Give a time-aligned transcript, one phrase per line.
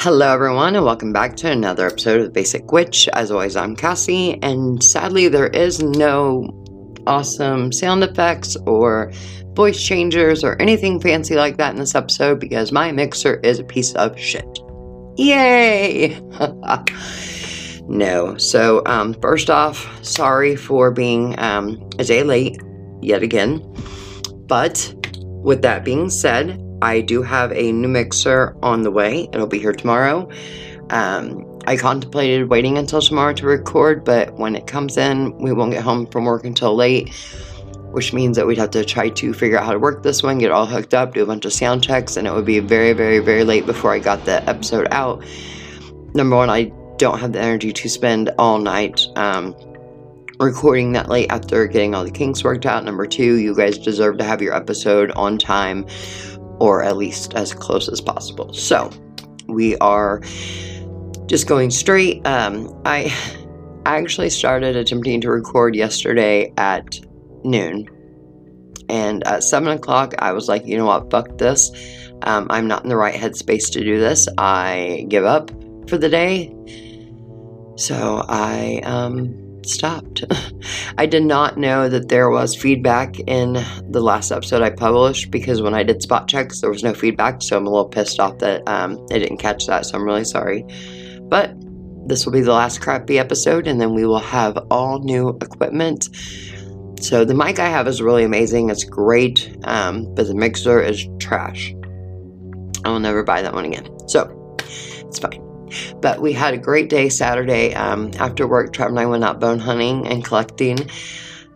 [0.00, 3.08] Hello, everyone, and welcome back to another episode of Basic Witch.
[3.14, 6.48] As always, I'm Kassie, and sadly, there is no
[7.08, 9.10] awesome sound effects or
[9.54, 13.64] voice changers or anything fancy like that in this episode because my mixer is a
[13.64, 14.46] piece of shit.
[15.16, 16.16] Yay!
[17.88, 18.36] no.
[18.36, 22.62] So, um, first off, sorry for being um, a day late
[23.02, 23.58] yet again.
[24.46, 24.94] But
[25.42, 29.28] with that being said, I do have a new mixer on the way.
[29.32, 30.28] It'll be here tomorrow.
[30.90, 35.72] Um, I contemplated waiting until tomorrow to record, but when it comes in, we won't
[35.72, 37.12] get home from work until late,
[37.92, 40.38] which means that we'd have to try to figure out how to work this one,
[40.38, 42.92] get all hooked up, do a bunch of sound checks, and it would be very,
[42.92, 45.22] very, very late before I got the episode out.
[46.14, 49.54] Number one, I don't have the energy to spend all night um,
[50.40, 52.84] recording that late after getting all the kinks worked out.
[52.84, 55.86] Number two, you guys deserve to have your episode on time
[56.58, 58.52] or at least as close as possible.
[58.52, 58.90] So
[59.48, 60.20] we are
[61.26, 62.26] just going straight.
[62.26, 63.14] Um, I
[63.86, 67.00] actually started attempting to record yesterday at
[67.44, 67.88] noon.
[68.88, 71.70] And at 7 o'clock, I was like, you know what, fuck this.
[72.22, 74.28] Um, I'm not in the right headspace to do this.
[74.38, 75.50] I give up
[75.88, 76.54] for the day.
[77.76, 80.24] So I um, stopped.
[80.98, 83.54] I did not know that there was feedback in
[83.88, 87.42] the last episode I published because when I did spot checks, there was no feedback.
[87.42, 89.86] So I'm a little pissed off that um, I didn't catch that.
[89.86, 90.64] So I'm really sorry.
[91.22, 91.54] But
[92.08, 96.08] this will be the last crappy episode, and then we will have all new equipment.
[97.00, 98.70] So the mic I have is really amazing.
[98.70, 101.74] It's great, um, but the mixer is trash.
[102.84, 103.86] I will never buy that one again.
[104.08, 104.56] So
[105.06, 105.47] it's fine.
[106.00, 107.74] But we had a great day Saturday.
[107.74, 110.88] Um, after work, Trev and I went out bone hunting and collecting.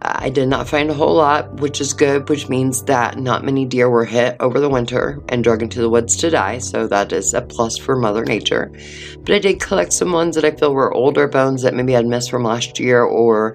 [0.05, 3.65] I did not find a whole lot, which is good, which means that not many
[3.65, 7.13] deer were hit over the winter and drug into the woods to die, so that
[7.13, 8.73] is a plus for Mother Nature.
[9.21, 12.07] But I did collect some ones that I feel were older bones that maybe I'd
[12.07, 13.55] missed from last year or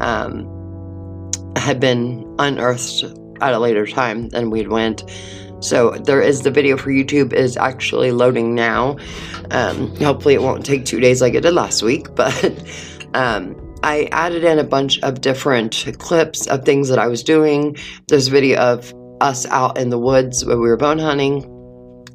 [0.00, 3.04] um, had been unearthed
[3.40, 5.04] at a later time than we'd went.
[5.64, 8.98] So there is the video for YouTube is actually loading now.
[9.50, 12.62] Um, hopefully it won't take two days like it did last week, but
[13.14, 17.76] um, I added in a bunch of different clips of things that I was doing.
[18.08, 18.92] There's a video of
[19.22, 21.50] us out in the woods where we were bone hunting.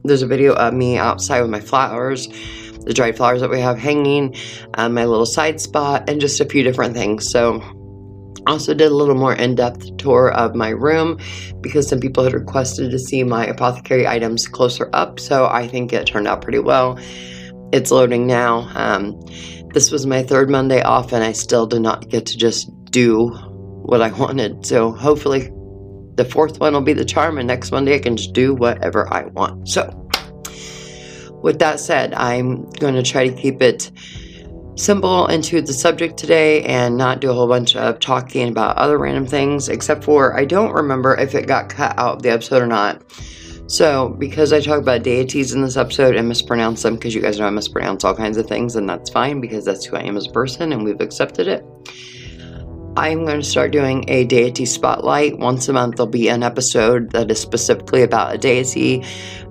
[0.03, 2.27] There's a video of me outside with my flowers,
[2.85, 4.35] the dried flowers that we have hanging,
[4.75, 7.29] um, my little side spot, and just a few different things.
[7.29, 7.63] So
[8.49, 11.19] also did a little more in-depth tour of my room
[11.61, 15.93] because some people had requested to see my apothecary items closer up so i think
[15.93, 16.99] it turned out pretty well.
[17.71, 18.67] It's loading now.
[18.73, 19.21] Um,
[19.75, 23.27] this was my third monday off and i still did not get to just do
[23.83, 24.65] what i wanted.
[24.65, 25.51] So hopefully
[26.15, 29.11] the fourth one will be the charm and next monday i can just do whatever
[29.13, 29.69] i want.
[29.69, 30.09] So
[31.43, 33.91] with that said i'm going to try to keep it
[34.79, 38.97] simple into the subject today and not do a whole bunch of talking about other
[38.97, 42.61] random things, except for I don't remember if it got cut out of the episode
[42.61, 43.03] or not.
[43.67, 47.39] So, because I talk about deities in this episode and mispronounce them, because you guys
[47.39, 50.17] know I mispronounce all kinds of things, and that's fine because that's who I am
[50.17, 51.63] as a person and we've accepted it.
[52.97, 55.37] I'm going to start doing a deity spotlight.
[55.37, 59.05] Once a month, there'll be an episode that is specifically about a deity.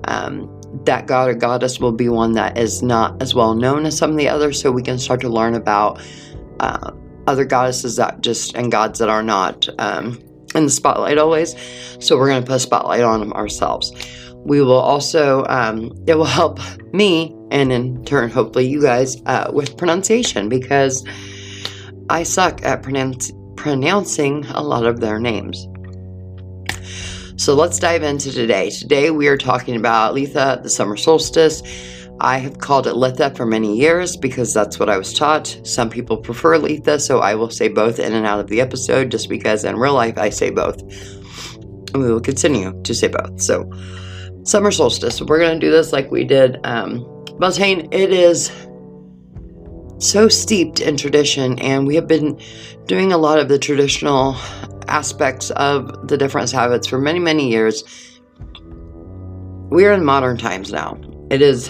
[0.04, 3.96] Um, that god or goddess will be one that is not as well known as
[3.96, 6.00] some of the others, so we can start to learn about
[6.60, 6.92] uh,
[7.26, 10.18] other goddesses that just and gods that are not um,
[10.54, 11.54] in the spotlight always.
[12.00, 13.92] So we're going to put a spotlight on them ourselves.
[14.34, 16.58] We will also um, it will help
[16.92, 21.04] me and in turn hopefully you guys uh, with pronunciation because
[22.10, 25.66] I suck at pronouncing a lot of their names.
[27.38, 28.68] So let's dive into today.
[28.68, 31.62] Today we are talking about Letha, the summer solstice.
[32.18, 35.60] I have called it Letha for many years because that's what I was taught.
[35.62, 39.12] Some people prefer Letha, so I will say both in and out of the episode
[39.12, 40.80] just because in real life I say both.
[41.94, 43.40] And we will continue to say both.
[43.40, 43.70] So,
[44.42, 45.22] summer solstice.
[45.22, 47.06] We're going to do this like we did um,
[47.38, 47.88] Beltane.
[47.92, 48.50] It is
[49.98, 52.40] so steeped in tradition, and we have been
[52.86, 54.36] doing a lot of the traditional
[54.88, 57.84] aspects of the different habits for many, many years.
[59.70, 60.98] We are in modern times now.
[61.30, 61.68] It is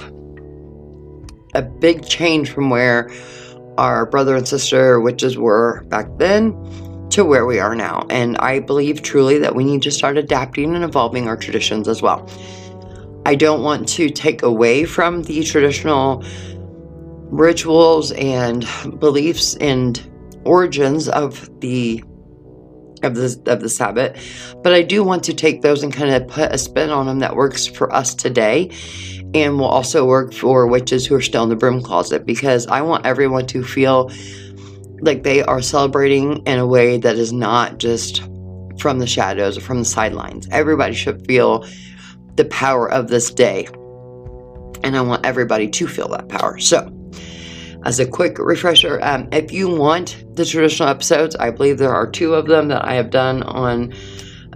[1.54, 3.10] a big change from where
[3.76, 6.52] our brother and sister witches were back then
[7.10, 8.06] to where we are now.
[8.10, 12.02] And I believe truly that we need to start adapting and evolving our traditions as
[12.02, 12.28] well.
[13.24, 16.24] I don't want to take away from the traditional
[17.30, 18.66] rituals and
[18.98, 20.00] beliefs and
[20.44, 22.02] origins of the
[23.02, 24.16] of this of this habit.
[24.62, 27.18] But I do want to take those and kind of put a spin on them
[27.20, 28.70] that works for us today
[29.34, 32.80] and will also work for witches who are still in the broom closet because I
[32.80, 34.10] want everyone to feel
[35.00, 38.22] like they are celebrating in a way that is not just
[38.78, 40.48] from the shadows or from the sidelines.
[40.50, 41.66] Everybody should feel
[42.36, 43.66] the power of this day.
[44.84, 46.58] And I want everybody to feel that power.
[46.58, 46.90] So,
[47.84, 52.10] as a quick refresher, um, if you want the traditional episodes, I believe there are
[52.10, 53.92] two of them that I have done on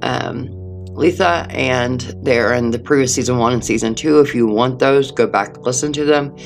[0.02, 0.48] um,
[0.94, 4.20] Litha, and they're in the previous season one and season two.
[4.20, 6.36] If you want those, go back listen to them.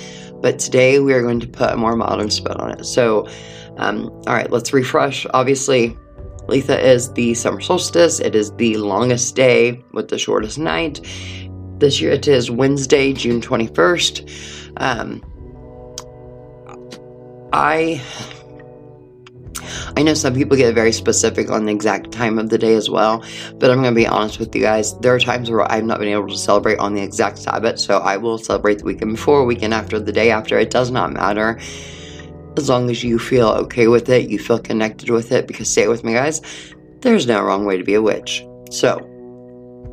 [0.40, 2.84] But today we are going to put a more modern spin on it.
[2.84, 3.26] So,
[3.79, 5.26] um, all right, let's refresh.
[5.32, 5.96] Obviously,
[6.46, 8.20] Letha is the summer solstice.
[8.20, 11.00] It is the longest day with the shortest night.
[11.79, 14.72] This year it is Wednesday, June 21st.
[14.76, 15.22] Um,
[17.56, 18.03] I
[19.97, 22.91] I know some people get very specific on the exact time of the day as
[22.91, 23.25] well,
[23.55, 24.97] but I'm going to be honest with you guys.
[24.99, 27.99] There are times where I've not been able to celebrate on the exact Sabbath, so
[27.99, 30.58] I will celebrate the weekend before, weekend after, the day after.
[30.58, 31.58] It does not matter.
[32.58, 35.85] As long as you feel okay with it, you feel connected with it, because say
[35.85, 36.43] it with me, guys,
[37.00, 38.44] there's no wrong way to be a witch.
[38.70, 39.00] So,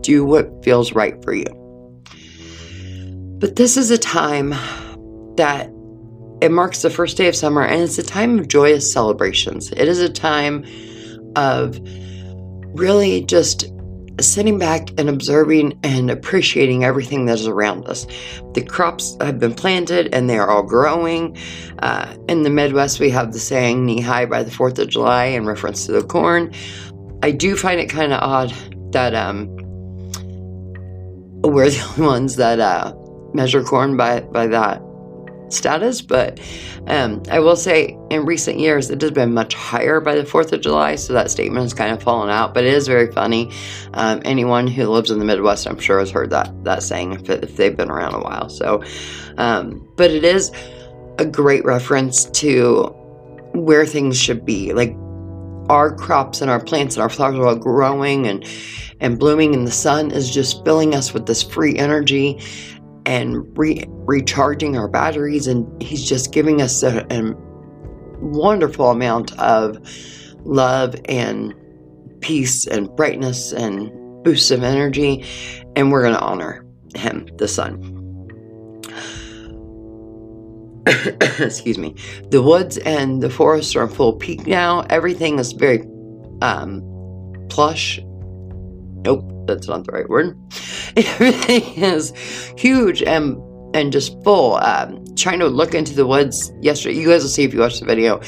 [0.02, 1.48] do what feels right for you.
[3.40, 4.50] But this is a time
[5.38, 5.73] that
[6.44, 9.72] it marks the first day of summer and it's a time of joyous celebrations.
[9.72, 10.66] It is a time
[11.38, 11.80] of
[12.76, 13.72] really just
[14.20, 18.06] sitting back and observing and appreciating everything that is around us.
[18.56, 21.38] The crops have been planted and they are all growing.
[21.80, 25.28] Uh, in the Midwest, we have the saying knee high by the 4th of July
[25.28, 26.54] in reference to the corn.
[27.24, 28.54] I do find it kind of odd
[28.92, 29.48] that um,
[31.42, 32.94] we're the only ones that uh,
[33.34, 34.82] measure corn by, by that
[35.50, 36.40] status, but
[36.88, 40.52] um, I will say in recent years it has been much higher by the 4th
[40.52, 43.52] of July, so that statement has kind of fallen out, but it is very funny.
[43.94, 47.30] Um, anyone who lives in the Midwest, I'm sure, has heard that, that saying if,
[47.30, 48.50] if they've been around a while.
[48.50, 48.84] So,
[49.38, 50.52] um, but it is
[51.20, 52.84] a great reference to
[53.54, 54.74] where things should be.
[54.74, 54.96] Like
[55.70, 58.46] our crops and our plants and our flowers are all growing and
[59.00, 62.40] and blooming and the sun is just filling us with this free energy
[63.06, 65.48] and re- recharging our batteries.
[65.48, 67.34] And He's just giving us a, a
[68.20, 69.78] wonderful amount of
[70.46, 71.54] love and
[72.22, 73.92] peace and brightness and
[74.24, 75.26] boosts of energy.
[75.76, 76.66] And we're going to honor
[76.96, 77.90] Him, the sun.
[81.40, 81.96] Excuse me.
[82.30, 84.82] The woods and the forests are in full peak now.
[84.90, 85.84] Everything is very
[86.42, 86.82] um,
[87.50, 88.00] plush.
[89.06, 90.38] Nope that's not the right word.
[90.98, 92.14] Everything is
[92.58, 93.38] huge and
[93.74, 94.56] and just full.
[94.56, 97.00] Um, trying to look into the woods yesterday.
[97.00, 98.22] You guys will see if you watch the video.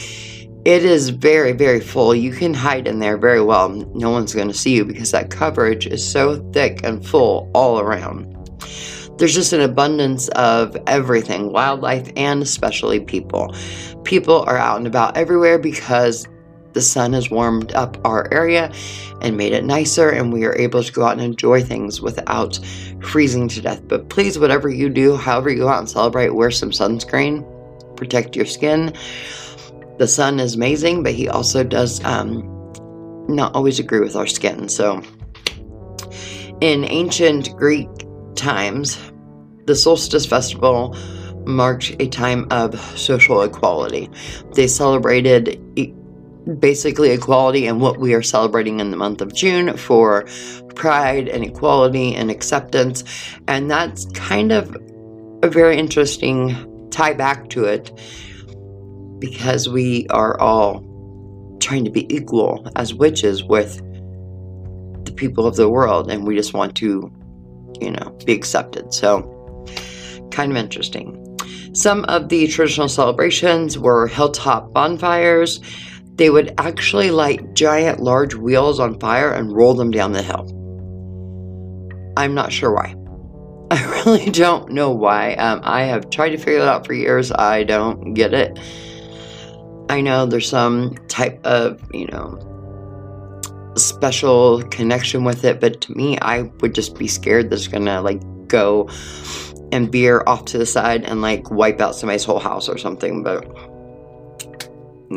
[0.66, 2.16] It is very, very full.
[2.16, 3.70] You can hide in there very well.
[3.70, 7.80] No one's going to see you because that coverage is so thick and full all
[7.80, 8.32] around.
[9.18, 13.56] There's just an abundance of everything wildlife and especially people.
[14.04, 16.28] People are out and about everywhere because
[16.76, 18.72] the sun has warmed up our area
[19.22, 22.60] and made it nicer, and we are able to go out and enjoy things without
[23.00, 23.82] freezing to death.
[23.88, 27.44] But please, whatever you do, however you go out and celebrate, wear some sunscreen,
[27.96, 28.94] protect your skin.
[29.98, 32.44] The sun is amazing, but he also does um,
[33.30, 34.68] not always agree with our skin.
[34.68, 35.02] So,
[36.60, 37.88] in ancient Greek
[38.36, 39.00] times,
[39.66, 40.94] the solstice festival
[41.46, 44.10] marked a time of social equality.
[44.56, 45.62] They celebrated
[46.60, 50.26] basically equality and what we are celebrating in the month of June for
[50.76, 53.04] pride and equality and acceptance.
[53.48, 54.76] And that's kind of
[55.42, 57.92] a very interesting tie back to it
[59.20, 60.84] because we are all
[61.60, 63.78] trying to be equal as witches with
[65.06, 67.12] the people of the world and we just want to,
[67.80, 68.94] you know, be accepted.
[68.94, 69.32] So,
[70.32, 71.22] kind of interesting.
[71.74, 75.60] Some of the traditional celebrations were hilltop bonfires
[76.16, 80.52] they would actually light giant large wheels on fire and roll them down the hill.
[82.18, 82.96] I'm not sure why.
[83.72, 85.34] I really don't know why.
[85.34, 87.32] Um, I have tried to figure it out for years.
[87.32, 88.58] I don't get it.
[89.90, 92.40] I know there's some type of, you know,
[93.76, 98.02] special connection with it, but to me, I would just be scared that it's gonna
[98.02, 98.90] like go
[99.72, 103.24] and veer off to the side and like wipe out somebody's whole house or something.
[103.24, 103.46] But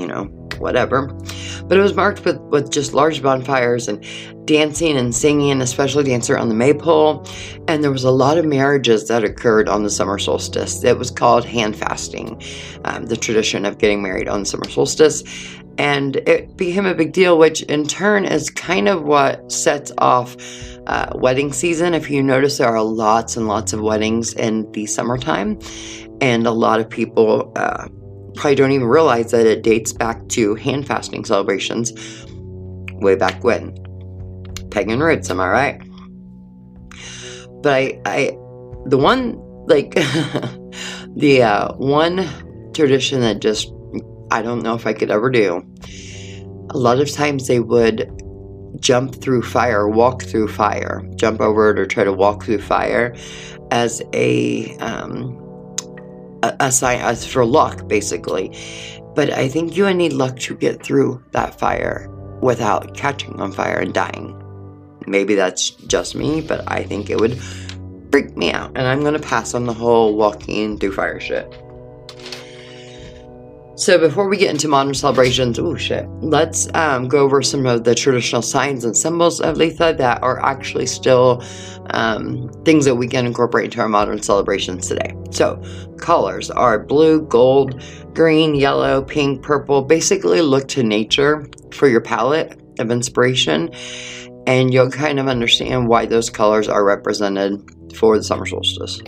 [0.01, 0.25] you know,
[0.59, 1.07] whatever.
[1.65, 4.05] But it was marked with, with just large bonfires and
[4.47, 7.27] dancing and singing, especially dancer on the maypole.
[7.69, 10.83] And there was a lot of marriages that occurred on the summer solstice.
[10.83, 12.43] It was called hand fasting,
[12.85, 15.23] um, the tradition of getting married on the summer solstice.
[15.77, 20.37] And it became a big deal, which in turn is kind of what sets off
[20.89, 21.95] uh, wedding season.
[21.95, 25.59] If you notice, there are lots and lots of weddings in the summertime,
[26.21, 27.87] and a lot of people uh,
[28.35, 31.93] probably don't even realize that it dates back to hand fasting celebrations
[33.01, 33.75] way back when.
[34.71, 35.83] Pagan roots, am I right?
[37.63, 38.37] But I, I
[38.87, 39.95] the one like
[41.17, 42.29] the uh, one
[42.73, 43.73] tradition that just
[44.31, 45.63] I don't know if I could ever do.
[46.71, 48.11] A lot of times they would
[48.81, 53.15] jump through fire, walk through fire, jump over it or try to walk through fire
[53.71, 55.38] as a um,
[56.43, 58.57] a, sign as for luck, basically.
[59.15, 62.09] But I think you need luck to get through that fire
[62.41, 64.35] without catching on fire and dying.
[65.07, 67.39] Maybe that's just me, but I think it would
[68.13, 68.73] freak me out.
[68.77, 71.53] And I'm gonna pass on the whole walking through fire shit.
[73.79, 77.85] So before we get into modern celebrations, oh shit, let's um, go over some of
[77.85, 81.45] the traditional signs and symbols of Litha that are actually still
[81.91, 85.15] um, things that we can incorporate into our modern celebrations today.
[85.31, 85.63] So
[85.97, 87.81] colors are blue, gold,
[88.15, 89.83] green, yellow, pink, purple.
[89.83, 93.71] Basically, look to nature for your palette of inspiration,
[94.49, 97.63] and you'll kind of understand why those colors are represented
[97.95, 99.01] for the summer solstice.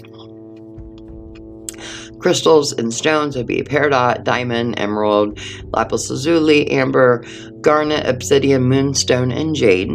[2.21, 5.39] Crystals and stones would be peridot, diamond, emerald,
[5.73, 7.25] lapis lazuli, amber,
[7.63, 9.91] garnet, obsidian, moonstone, and jade.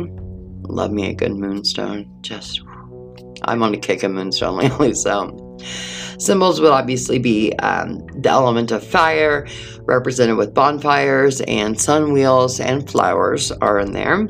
[0.64, 2.12] Love me a good moonstone.
[2.22, 2.62] Just,
[3.44, 5.42] I'm on a kick of moonstone lately, so.
[6.18, 9.48] Symbols would obviously be um, the element of fire,
[9.82, 14.28] represented with bonfires and sun wheels and flowers are in there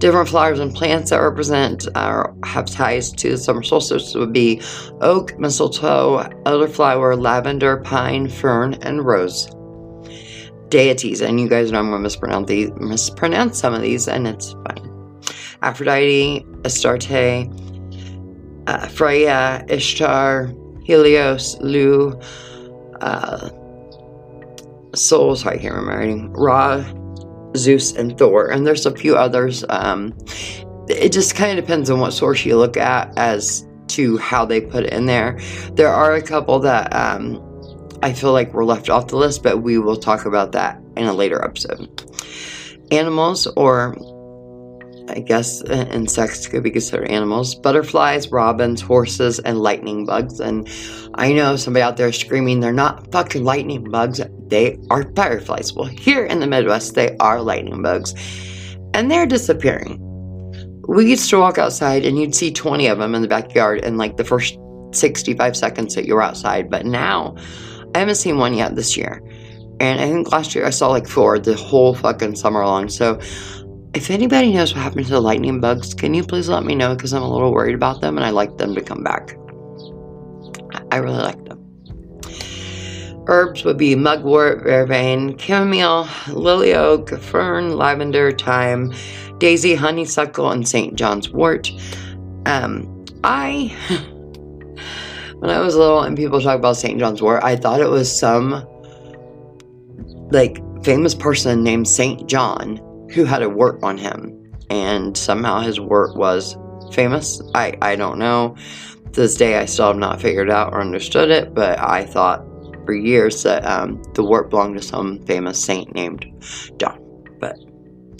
[0.00, 4.60] different flowers and plants that represent or have ties to the summer solstice would be
[5.02, 9.46] oak, mistletoe, elderflower, lavender, pine, fern, and rose.
[10.70, 14.26] Deities, and you guys know I'm going to mispronounce, these, mispronounce some of these, and
[14.26, 15.20] it's fine.
[15.62, 17.50] Aphrodite, Astarte,
[18.66, 20.50] uh, Freya, Ishtar,
[20.84, 22.18] Helios, Lu,
[23.02, 23.50] uh,
[24.94, 26.84] sorry, I can't remember, Ra,
[27.56, 29.64] Zeus and Thor, and there's a few others.
[29.68, 30.16] Um,
[30.88, 34.60] it just kind of depends on what source you look at as to how they
[34.60, 35.38] put it in there.
[35.72, 37.42] There are a couple that um,
[38.02, 41.06] I feel like were left off the list, but we will talk about that in
[41.06, 41.88] a later episode.
[42.90, 43.96] Animals, or
[45.10, 50.40] I guess uh, insects could be considered animals, butterflies, robins, horses, and lightning bugs.
[50.40, 50.68] And
[51.14, 55.72] I know somebody out there screaming they're not fucking lightning bugs, they are fireflies.
[55.72, 58.14] Well, here in the Midwest, they are lightning bugs,
[58.94, 59.98] and they're disappearing.
[60.88, 63.96] We used to walk outside and you'd see 20 of them in the backyard in
[63.96, 64.58] like the first
[64.92, 67.36] 65 seconds that you were outside, but now
[67.94, 69.22] I haven't seen one yet this year.
[69.80, 72.88] And I think last year I saw like four the whole fucking summer long.
[72.88, 73.18] So
[73.92, 76.94] if anybody knows what happened to the lightning bugs, can you please let me know?
[76.94, 79.36] Because I'm a little worried about them and I like them to come back.
[80.92, 81.58] I really like them.
[83.26, 88.92] Herbs would be mugwort, vervain, chamomile, lily oak, fern, lavender, thyme,
[89.38, 90.94] daisy, honeysuckle, and St.
[90.94, 91.70] John's wort.
[92.46, 93.76] Um, I,
[95.38, 96.98] when I was little and people talk about St.
[96.98, 98.66] John's wort, I thought it was some
[100.30, 102.28] like famous person named St.
[102.28, 102.80] John
[103.12, 106.56] who had a wart on him, and somehow his wart was
[106.92, 107.40] famous.
[107.54, 108.56] I, I don't know.
[109.12, 112.44] To this day, I still have not figured out or understood it, but I thought
[112.84, 116.26] for years that um, the wart belonged to some famous saint named
[116.78, 116.98] John.
[117.38, 117.56] But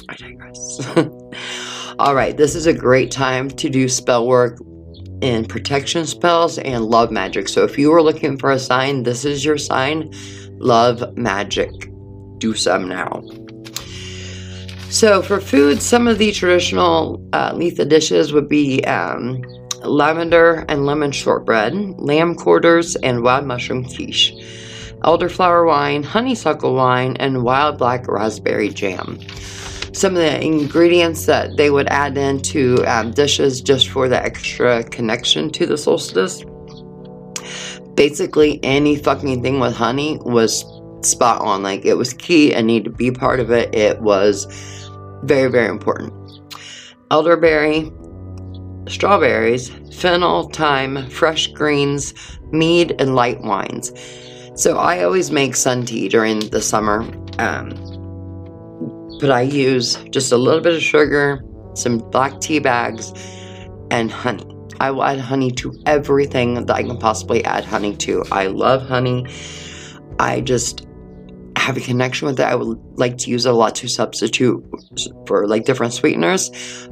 [0.09, 0.87] I digress.
[1.99, 4.59] All right, this is a great time to do spell work
[5.21, 7.49] in protection spells and love magic.
[7.49, 10.13] So if you were looking for a sign, this is your sign.
[10.59, 11.71] Love magic.
[12.39, 13.23] Do some now.
[14.91, 19.41] So for food, some of the traditional uh, Litha dishes would be um,
[19.85, 24.35] lavender and lemon shortbread, lamb quarters, and wild mushroom quiche,
[25.05, 29.21] elderflower wine, honeysuckle wine, and wild black raspberry jam.
[29.93, 34.83] Some of the ingredients that they would add into um, dishes just for the extra
[34.83, 36.43] connection to the solstice.
[37.95, 40.65] Basically, any fucking thing with honey was
[41.03, 41.63] spot on.
[41.63, 43.73] Like, it was key and needed to be part of it.
[43.73, 44.49] It was
[45.23, 46.13] very, very important.
[47.11, 47.91] Elderberry,
[48.89, 52.15] strawberries, fennel, thyme, fresh greens,
[52.53, 53.93] mead, and light wines.
[54.55, 57.03] So I always make sun tea during the summer.
[57.39, 57.71] Um,
[59.21, 61.43] but I use just a little bit of sugar,
[61.75, 63.13] some black tea bags,
[63.91, 64.47] and honey.
[64.81, 68.25] I will add honey to everything that I can possibly add honey to.
[68.33, 69.27] I love honey.
[70.19, 70.87] I just
[71.71, 72.45] have a connection with it.
[72.45, 74.63] I would like to use a lot to substitute
[75.27, 76.51] for like different sweeteners,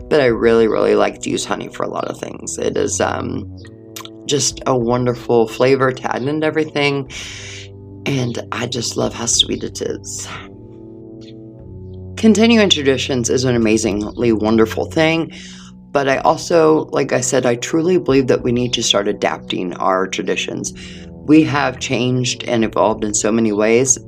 [0.08, 2.58] but I really, really like to use honey for a lot of things.
[2.58, 3.44] It is um,
[4.26, 7.10] just a wonderful flavor to add into everything,
[8.06, 10.28] and I just love how sweet it is.
[12.16, 15.32] Continuing traditions is an amazingly wonderful thing.
[15.90, 19.72] But I also, like I said, I truly believe that we need to start adapting
[19.74, 20.74] our traditions.
[21.28, 23.98] We have changed and evolved in so many ways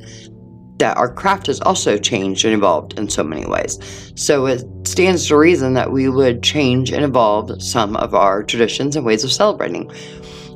[0.80, 3.78] that our craft has also changed and evolved in so many ways.
[4.16, 8.96] So it stands to reason that we would change and evolve some of our traditions
[8.96, 9.90] and ways of celebrating.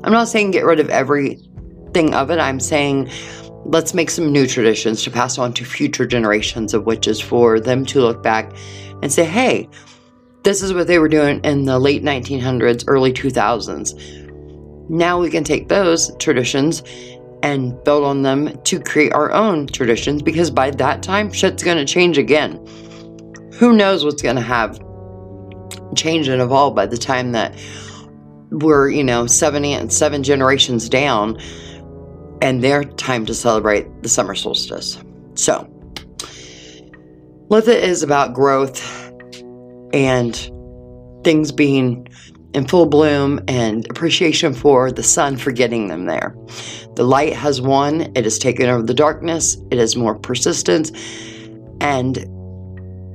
[0.03, 3.11] I'm not saying get rid of everything of it, I'm saying
[3.67, 7.85] let's make some new traditions to pass on to future generations of witches for them
[7.87, 8.53] to look back
[9.03, 9.69] and say, hey,
[10.43, 13.95] this is what they were doing in the late 1900s, early 2000s.
[14.91, 16.83] Now we can take those traditions
[17.45, 21.85] and build on them to create our own traditions because by that time, shit's to
[21.85, 22.57] change again.
[23.59, 24.83] Who knows what's to have
[25.95, 27.55] changed and evolved by the time that
[28.51, 31.39] we're, you know, seven and seven generations down
[32.41, 34.99] and their time to celebrate the summer solstice.
[35.35, 35.69] So,
[37.51, 38.83] Litha is about growth
[39.93, 40.35] and
[41.25, 42.09] things being
[42.55, 46.35] in full bloom and appreciation for the sun for getting them there.
[46.95, 50.93] The light has won, it has taken over the darkness, it is more persistent,
[51.81, 52.25] and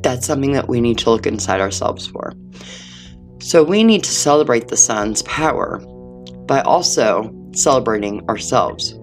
[0.04, 2.34] that's something that we need to look inside ourselves for.
[3.42, 5.80] So we need to celebrate the sun's power
[6.46, 8.94] by also celebrating ourselves.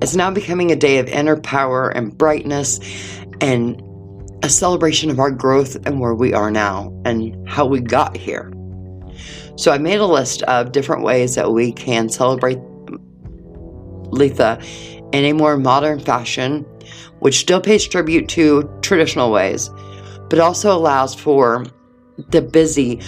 [0.00, 2.80] It's now becoming a day of inner power and brightness
[3.40, 3.82] and
[4.42, 8.52] a celebration of our growth and where we are now and how we got here.
[9.60, 12.58] So I made a list of different ways that we can celebrate
[14.10, 14.58] Letha
[15.12, 16.64] in a more modern fashion,
[17.18, 19.68] which still pays tribute to traditional ways,
[20.30, 21.66] but also allows for
[22.30, 23.02] the busy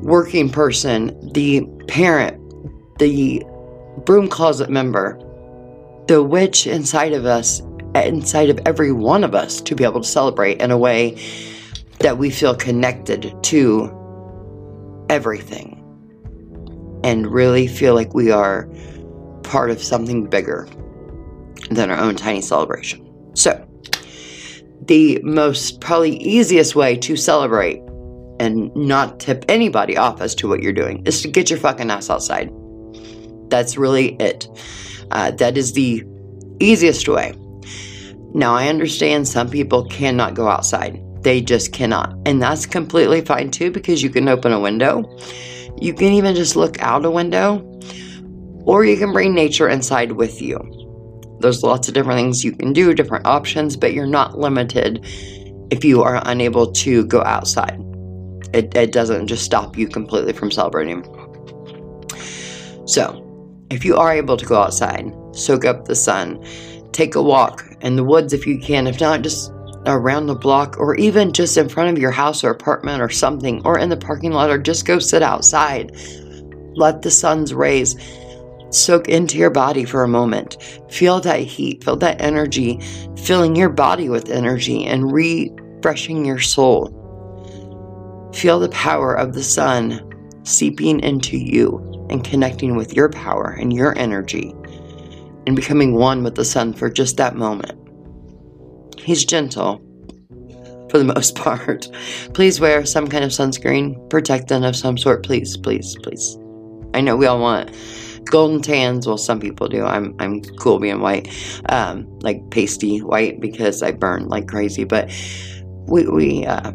[0.00, 2.40] working person, the parent,
[2.98, 3.44] the
[4.06, 5.20] broom closet member,
[6.08, 7.60] the witch inside of us
[7.94, 11.22] inside of every one of us to be able to celebrate in a way
[11.98, 14.03] that we feel connected to
[15.08, 15.80] everything
[17.04, 18.68] and really feel like we are
[19.42, 20.66] part of something bigger
[21.70, 23.00] than our own tiny celebration.
[23.34, 23.66] So,
[24.86, 27.80] the most probably easiest way to celebrate
[28.40, 31.90] and not tip anybody off as to what you're doing is to get your fucking
[31.90, 32.50] ass outside.
[33.48, 34.48] That's really it.
[35.10, 36.04] Uh, that is the
[36.60, 37.34] easiest way.
[38.34, 41.00] Now, I understand some people cannot go outside.
[41.24, 42.16] They just cannot.
[42.26, 45.18] And that's completely fine too because you can open a window.
[45.80, 47.58] You can even just look out a window,
[48.64, 50.58] or you can bring nature inside with you.
[51.40, 55.04] There's lots of different things you can do, different options, but you're not limited
[55.70, 57.80] if you are unable to go outside.
[58.52, 61.02] It, it doesn't just stop you completely from celebrating.
[62.86, 63.20] So,
[63.70, 66.44] if you are able to go outside, soak up the sun,
[66.92, 69.50] take a walk in the woods if you can, if not, just
[69.86, 73.62] around the block or even just in front of your house or apartment or something,
[73.64, 75.94] or in the parking lot, or just go sit outside.
[76.74, 77.96] Let the sun's rays
[78.70, 80.56] soak into your body for a moment.
[80.90, 82.80] Feel that heat, feel that energy,
[83.16, 86.90] filling your body with energy and refreshing your soul.
[88.34, 90.00] Feel the power of the sun
[90.42, 91.78] seeping into you
[92.10, 94.54] and connecting with your power and your energy
[95.46, 97.78] and becoming one with the sun for just that moment.
[99.04, 99.78] He's gentle
[100.90, 101.88] for the most part.
[102.32, 106.38] Please wear some kind of sunscreen, protectant of some sort, please, please, please.
[106.94, 107.70] I know we all want
[108.24, 109.06] golden tans.
[109.06, 109.84] Well, some people do.
[109.84, 111.28] I'm I'm cool being white,
[111.68, 114.84] um, like pasty white because I burn like crazy.
[114.84, 115.10] But
[115.86, 116.72] we we uh,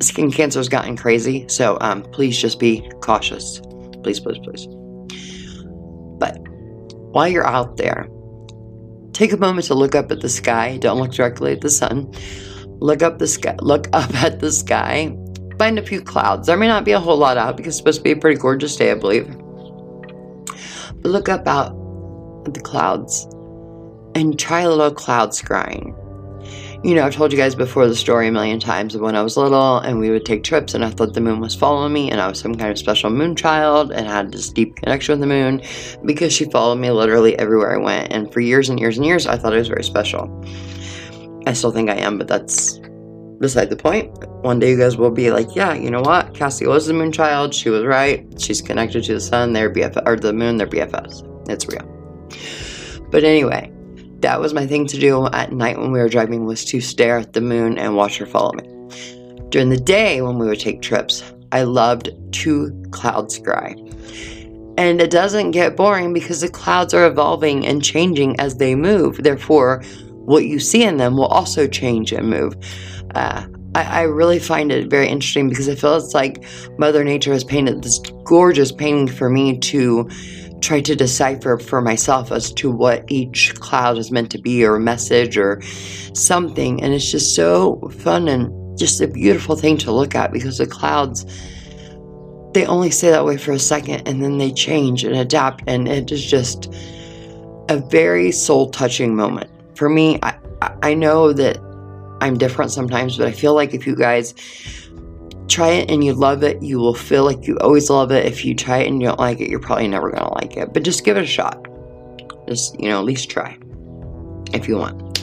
[0.00, 3.60] skin cancer's gotten crazy, so um, please just be cautious,
[4.02, 4.66] please, please, please.
[6.18, 6.38] But
[7.12, 8.08] while you're out there,
[9.12, 10.76] take a moment to look up at the sky.
[10.78, 12.12] Don't look directly at the sun.
[12.80, 13.56] Look up the sky.
[13.60, 15.16] Look up at the sky.
[15.58, 16.46] Find a few clouds.
[16.46, 18.40] There may not be a whole lot out because it's supposed to be a pretty
[18.40, 19.28] gorgeous day, I believe.
[21.00, 21.76] But look up out
[22.46, 23.24] at the clouds
[24.14, 25.96] and try a little cloud scrying
[26.84, 29.22] you know, I've told you guys before the story a million times of when I
[29.22, 32.10] was little and we would take trips and I thought the moon was following me
[32.10, 35.20] and I was some kind of special moon child and had this deep connection with
[35.20, 35.62] the moon
[36.04, 38.12] because she followed me literally everywhere I went.
[38.12, 40.28] And for years and years and years, I thought it was very special.
[41.46, 42.80] I still think I am, but that's
[43.38, 44.10] beside the point.
[44.42, 46.32] One day you guys will be like, yeah, you know what?
[46.34, 47.54] Kassie was the moon child.
[47.54, 48.26] She was right.
[48.40, 49.52] She's connected to the sun.
[49.52, 49.72] They're
[50.04, 50.56] or the moon.
[50.56, 51.48] They're BFFs.
[51.48, 51.88] It's real.
[53.12, 53.70] But anyway,
[54.22, 57.18] that was my thing to do at night when we were driving was to stare
[57.18, 58.68] at the moon and watch her follow me.
[59.50, 63.76] During the day when we would take trips, I loved to cloud scry.
[64.78, 69.22] And it doesn't get boring because the clouds are evolving and changing as they move.
[69.22, 69.82] Therefore,
[70.24, 72.54] what you see in them will also change and move.
[73.14, 76.44] Uh, I, I, really find it very interesting because I feel it's like
[76.78, 80.08] Mother Nature has painted this gorgeous painting for me to
[80.62, 84.76] try to decipher for myself as to what each cloud is meant to be or
[84.76, 85.60] a message or
[86.14, 86.82] something.
[86.82, 90.66] And it's just so fun and just a beautiful thing to look at because the
[90.66, 91.26] clouds
[92.54, 95.88] they only stay that way for a second and then they change and adapt and
[95.88, 96.72] it is just
[97.68, 100.36] a very soul touching moment for me I,
[100.82, 101.58] I know that
[102.20, 104.34] i'm different sometimes but i feel like if you guys
[105.52, 108.24] try it and you love it, you will feel like you always love it.
[108.24, 110.56] If you try it and you don't like it, you're probably never going to like
[110.56, 110.72] it.
[110.72, 111.68] But just give it a shot.
[112.48, 113.58] Just, you know, at least try
[114.54, 115.20] if you want.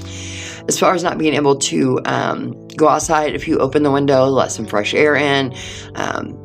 [0.68, 4.26] As far as not being able to um, go outside, if you open the window,
[4.26, 5.56] let some fresh air in,
[5.96, 6.36] um,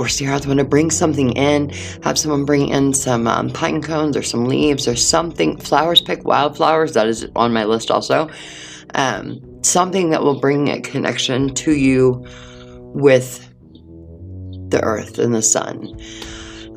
[0.00, 1.70] or stare out the window, bring something in,
[2.02, 6.24] have someone bring in some um, pine cones or some leaves or something, flowers, pick
[6.24, 8.28] wildflowers, that is on my list also.
[8.96, 12.26] Um, something that will bring a connection to you
[12.94, 13.48] with
[14.68, 15.96] the earth and the sun.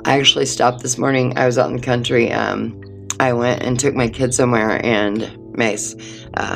[0.06, 1.38] I actually stopped this morning.
[1.38, 2.32] I was out in the country.
[2.32, 2.80] Um,
[3.20, 5.96] I went and took my kids somewhere, and Mace,
[6.36, 6.56] uh,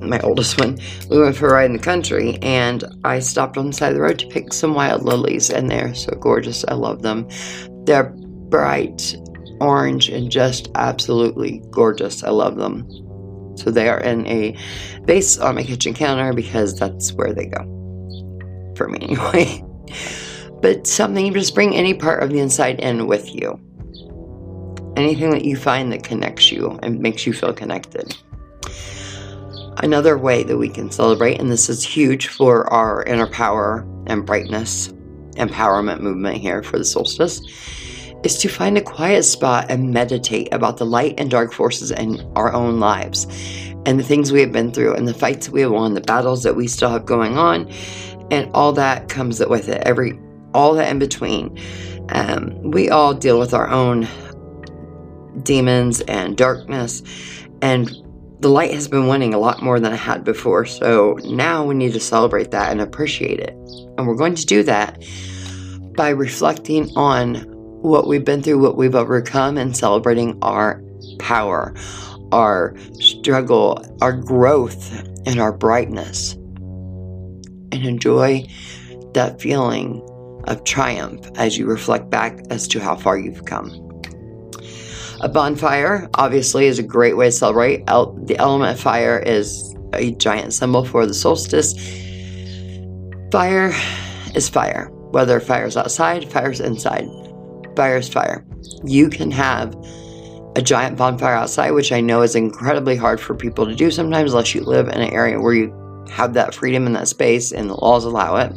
[0.00, 0.78] my oldest one,
[1.10, 3.94] we went for a ride in the country, and I stopped on the side of
[3.94, 6.64] the road to pick some wild lilies, and they're so gorgeous.
[6.66, 7.28] I love them.
[7.84, 8.14] They're
[8.48, 9.16] bright
[9.60, 12.24] orange and just absolutely gorgeous.
[12.24, 12.88] I love them.
[13.56, 14.56] So they are in a
[15.02, 17.77] vase on my kitchen counter because that's where they go
[18.78, 19.62] for me anyway.
[20.62, 23.60] but something you just bring any part of the inside in with you.
[24.96, 28.16] Anything that you find that connects you and makes you feel connected.
[29.76, 34.26] Another way that we can celebrate, and this is huge for our inner power and
[34.26, 34.88] brightness
[35.34, 37.40] empowerment movement here for the solstice,
[38.24, 42.20] is to find a quiet spot and meditate about the light and dark forces in
[42.34, 43.28] our own lives
[43.86, 46.42] and the things we have been through and the fights we have won, the battles
[46.42, 47.70] that we still have going on,
[48.30, 49.82] and all that comes with it.
[49.84, 50.18] Every
[50.54, 51.58] all that in between.
[52.10, 54.08] Um, we all deal with our own
[55.42, 57.02] demons and darkness,
[57.62, 57.90] and
[58.40, 60.64] the light has been winning a lot more than it had before.
[60.64, 63.50] So now we need to celebrate that and appreciate it.
[63.96, 65.02] And we're going to do that
[65.96, 67.34] by reflecting on
[67.82, 70.82] what we've been through, what we've overcome, and celebrating our
[71.18, 71.74] power,
[72.32, 74.92] our struggle, our growth,
[75.26, 76.36] and our brightness
[77.72, 78.46] and enjoy
[79.14, 80.02] that feeling
[80.46, 83.70] of triumph as you reflect back as to how far you've come.
[85.20, 87.82] A bonfire, obviously, is a great way to celebrate.
[87.88, 91.74] El- the element of fire is a giant symbol for the solstice.
[93.32, 93.72] Fire
[94.34, 97.06] is fire, whether fire is outside, fire is inside.
[97.74, 98.46] Fire is fire.
[98.84, 99.74] You can have
[100.56, 104.32] a giant bonfire outside, which I know is incredibly hard for people to do sometimes,
[104.32, 105.72] unless you live in an area where you
[106.10, 108.52] have that freedom in that space and the laws allow it.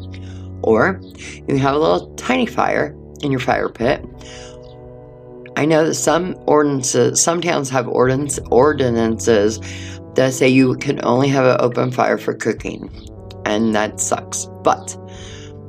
[0.64, 1.02] Or
[1.48, 4.04] you have a little tiny fire in your fire pit.
[5.58, 9.60] I know that some ordinances, some towns have ordinance, ordinances
[10.16, 12.90] that say you can only have an open fire for cooking,
[13.46, 14.48] and that sucks.
[14.64, 14.88] But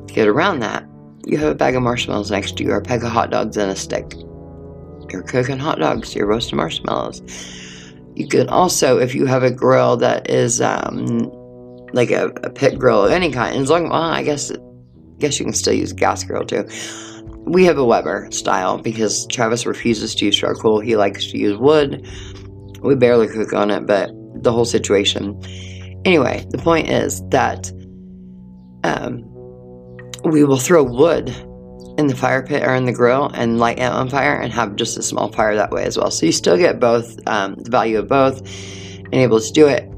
[0.07, 0.87] to get around that,
[1.27, 3.57] you have a bag of marshmallows next to you, or a pack of hot dogs
[3.57, 4.14] and a stick.
[5.11, 7.23] You're cooking hot dogs, you're roasting marshmallows.
[8.14, 11.31] You can also, if you have a grill that is um,
[11.92, 13.55] like a, a pit grill of any kind.
[13.55, 14.57] And as long, well, I guess, I
[15.18, 16.68] guess you can still use gas grill too.
[17.44, 20.81] We have a Weber style because Travis refuses to use charcoal.
[20.81, 22.07] He likes to use wood.
[22.81, 24.11] We barely cook on it, but
[24.42, 25.40] the whole situation.
[26.05, 27.70] Anyway, the point is that
[28.85, 29.22] um,
[30.24, 31.28] we will throw wood
[31.98, 34.76] in the fire pit or in the grill and light it on fire and have
[34.76, 36.11] just a small fire that way as well.
[36.11, 39.91] So you still get both um, the value of both and able to do it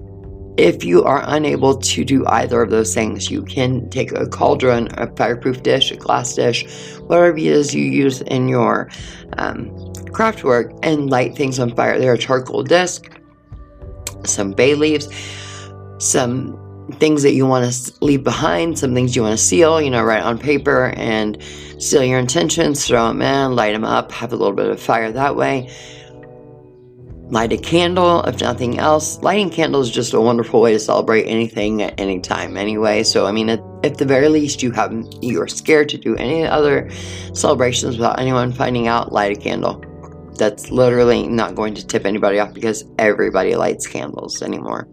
[0.57, 4.89] if you are unable to do either of those things, you can take a cauldron,
[4.99, 6.65] a fireproof dish, a glass dish,
[7.01, 8.89] whatever it is you use in your
[9.39, 11.99] um, craft work, and light things on fire.
[11.99, 13.11] There are charcoal disc,
[14.25, 15.09] some bay leaves,
[15.99, 16.61] some
[16.99, 20.05] things that you want to leave behind, some things you want to seal, you know,
[20.05, 21.43] write on paper and
[21.79, 25.11] seal your intentions, throw them in, light them up, have a little bit of fire
[25.11, 25.69] that way
[27.31, 29.19] light a candle if nothing else.
[29.23, 33.03] Lighting candles is just a wonderful way to celebrate anything at any time anyway.
[33.03, 36.45] So i mean at, at the very least you have you're scared to do any
[36.45, 36.91] other
[37.33, 39.13] celebrations without anyone finding out.
[39.13, 39.83] Light a candle.
[40.37, 44.89] That's literally not going to tip anybody off because everybody lights candles anymore.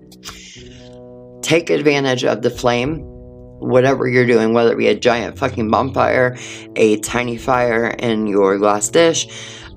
[1.41, 2.99] Take advantage of the flame.
[3.59, 6.35] Whatever you're doing whether it be a giant fucking bonfire
[6.75, 9.27] a tiny fire in your glass dish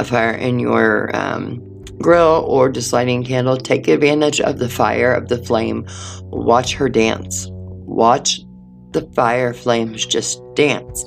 [0.01, 4.68] a fire in your um, grill or just lighting a candle, take advantage of the
[4.68, 5.87] fire of the flame.
[6.24, 7.48] Watch her dance.
[7.50, 8.40] Watch
[8.92, 11.04] the fire flames just dance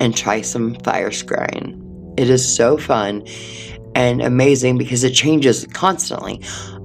[0.00, 1.78] and try some fire scrying.
[2.18, 3.24] It is so fun
[3.94, 6.42] and amazing because it changes constantly.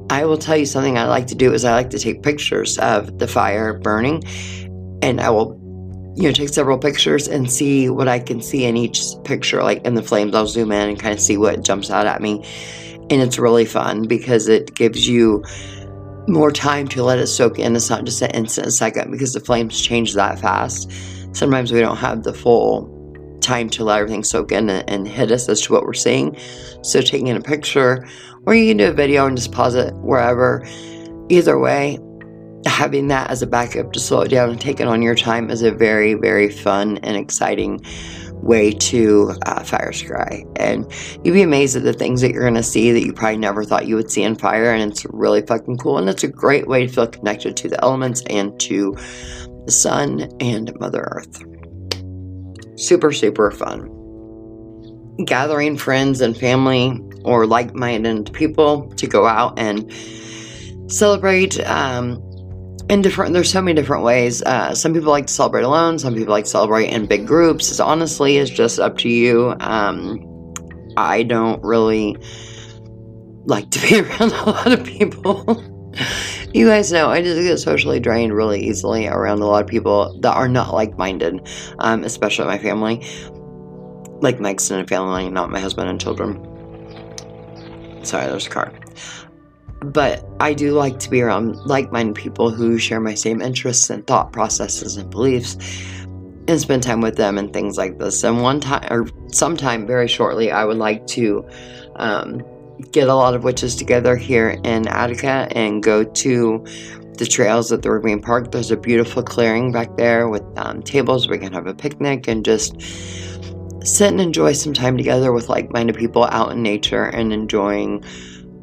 [0.09, 2.77] I will tell you something I like to do is I like to take pictures
[2.77, 4.23] of the fire burning
[5.01, 5.57] and I will
[6.15, 9.85] you know take several pictures and see what I can see in each picture like
[9.85, 12.43] in the flames I'll zoom in and kind of see what jumps out at me
[13.09, 15.43] and it's really fun because it gives you
[16.27, 17.75] more time to let it soak in.
[17.75, 20.91] It's not just an instant second because the flames change that fast.
[21.33, 22.93] Sometimes we don't have the full
[23.41, 26.37] time to let everything soak in and, hit us as to what we're seeing.
[26.81, 28.05] So taking a picture
[28.45, 30.67] or you can do a video and just pause it wherever.
[31.29, 31.99] Either way,
[32.65, 35.49] having that as a backup to slow it down and take it on your time
[35.49, 37.81] is a very, very fun and exciting
[38.41, 40.43] way to uh, fire scry.
[40.57, 40.91] And
[41.23, 43.63] you'd be amazed at the things that you're going to see that you probably never
[43.63, 44.73] thought you would see in fire.
[44.73, 45.97] And it's really fucking cool.
[45.97, 48.95] And it's a great way to feel connected to the elements and to
[49.65, 51.43] the sun and Mother Earth.
[52.77, 53.93] Super, super fun.
[55.25, 59.91] Gathering friends and family or like minded people to go out and
[60.87, 61.59] celebrate.
[61.65, 62.23] Um,
[62.89, 64.41] in different there's so many different ways.
[64.43, 67.69] Uh, some people like to celebrate alone some people like to celebrate in big groups.
[67.69, 69.55] It's honestly it's just up to you.
[69.59, 70.23] Um,
[70.95, 72.17] i don't really
[73.45, 75.63] like to be around a lot of people.
[76.53, 80.17] You guys know i just get socially drained really easily around a lot of people
[80.21, 81.47] that are not like-minded
[81.79, 83.05] um, especially my family.
[84.21, 86.43] Like my extended family not my husband and children.
[88.03, 88.73] Sorry there's a car
[89.81, 93.89] but I do like to be around like minded people who share my same interests
[93.89, 95.57] and thought processes and beliefs
[96.47, 98.23] and spend time with them and things like this.
[98.23, 101.47] And one time, or sometime very shortly, I would like to
[101.97, 102.41] um,
[102.91, 106.65] get a lot of witches together here in Attica and go to
[107.17, 108.51] the trails at the Ravine Park.
[108.51, 111.27] There's a beautiful clearing back there with um, tables.
[111.27, 112.79] We can have a picnic and just
[113.83, 118.03] sit and enjoy some time together with like minded people out in nature and enjoying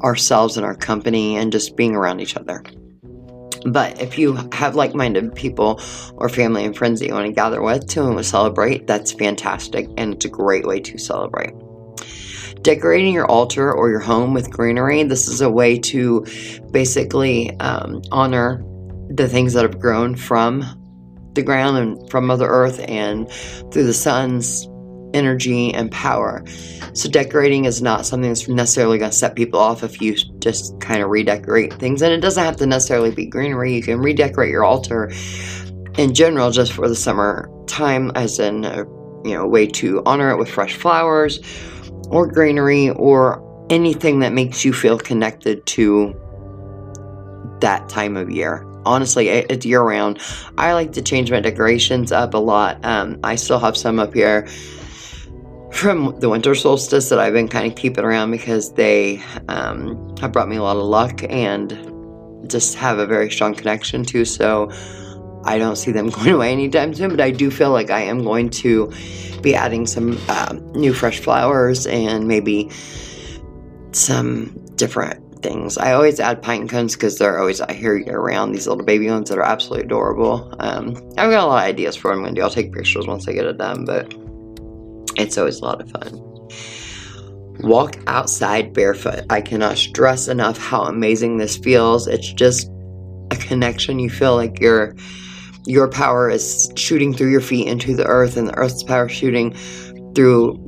[0.01, 2.63] ourselves and our company and just being around each other.
[3.65, 5.81] But if you have like minded people
[6.13, 10.13] or family and friends that you want to gather with to celebrate, that's fantastic and
[10.13, 11.53] it's a great way to celebrate.
[12.61, 16.25] Decorating your altar or your home with greenery, this is a way to
[16.71, 18.63] basically um, honor
[19.09, 20.63] the things that have grown from
[21.33, 23.29] the ground and from Mother Earth and
[23.71, 24.67] through the sun's
[25.15, 26.43] energy and power.
[26.93, 30.79] So decorating is not something that's necessarily going to set people off if you just
[30.79, 32.01] kind of redecorate things.
[32.01, 33.73] And it doesn't have to necessarily be greenery.
[33.73, 35.11] You can redecorate your altar
[35.97, 38.85] in general just for the summer time as in a
[39.25, 41.39] you know way to honor it with fresh flowers
[42.09, 46.13] or greenery or anything that makes you feel connected to
[47.61, 50.19] that time of year honestly it's year round
[50.57, 54.13] i like to change my decorations up a lot um, i still have some up
[54.13, 54.47] here
[55.75, 60.31] from the winter solstice that I've been kind of keeping around because they um, have
[60.31, 64.23] brought me a lot of luck and just have a very strong connection to.
[64.23, 64.71] So
[65.43, 68.23] I don't see them going away anytime soon, but I do feel like I am
[68.23, 68.91] going to
[69.41, 72.71] be adding some um, new fresh flowers and maybe
[73.91, 75.77] some different things.
[75.77, 78.55] I always add pine cones because they're always out here year round.
[78.55, 80.53] These little baby ones that are absolutely adorable.
[80.59, 82.43] Um, I've got a lot of ideas for what I'm going to do.
[82.43, 84.13] I'll take pictures once I get it done, but
[85.17, 86.21] it's always a lot of fun.
[87.67, 89.25] Walk outside barefoot.
[89.29, 92.07] I cannot stress enough how amazing this feels.
[92.07, 92.69] It's just
[93.31, 93.99] a connection.
[93.99, 94.95] You feel like your
[95.65, 99.55] your power is shooting through your feet into the earth, and the earth's power shooting
[100.13, 100.61] through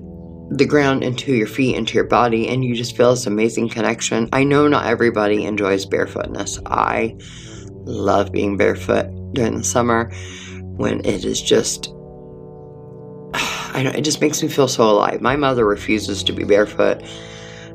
[0.50, 4.30] the ground into your feet, into your body, and you just feel this amazing connection.
[4.32, 6.62] I know not everybody enjoys barefootness.
[6.66, 7.16] I
[7.86, 10.12] love being barefoot during the summer
[10.62, 11.94] when it is just
[13.78, 15.22] I know it just makes me feel so alive.
[15.22, 17.04] My mother refuses to be barefoot.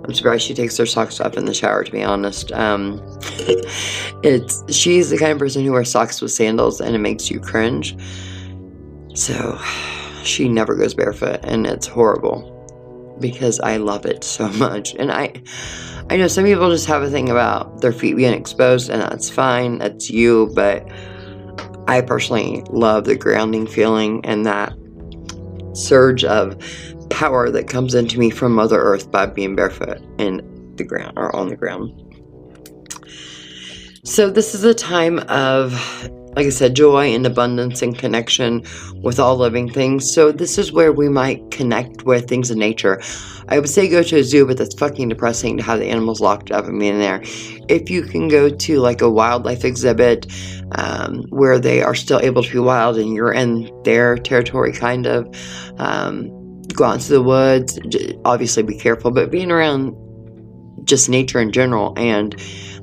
[0.04, 2.52] I'm surprised she takes her socks off in the shower, to be honest.
[2.52, 3.00] Um,
[4.24, 7.40] it's she's the kind of person who wears socks with sandals, and it makes you
[7.40, 7.96] cringe.
[9.14, 9.58] So
[10.24, 12.48] she never goes barefoot, and it's horrible.
[13.20, 14.94] because I love it so much.
[14.94, 15.32] And I
[16.10, 19.30] I know some people just have a thing about their feet being exposed and that's
[19.30, 19.78] fine.
[19.78, 20.86] That's you, but
[21.88, 24.74] I personally love the grounding feeling and that
[25.74, 26.56] surge of
[27.10, 30.40] power that comes into me from Mother Earth by being barefoot in
[30.76, 31.92] the ground or on the ground.
[34.04, 35.72] So, this is a time of,
[36.34, 38.64] like I said, joy and abundance and connection
[39.02, 40.12] with all living things.
[40.12, 43.00] So, this is where we might connect with things in nature.
[43.48, 46.20] I would say go to a zoo, but that's fucking depressing to have the animals
[46.20, 47.20] locked up and be in there.
[47.68, 50.26] If you can go to like a wildlife exhibit
[50.72, 55.06] um, where they are still able to be wild and you're in their territory, kind
[55.06, 55.28] of,
[55.78, 56.30] um,
[56.72, 57.78] go out into the woods.
[58.24, 59.94] Obviously, be careful, but being around
[60.84, 62.34] just nature in general and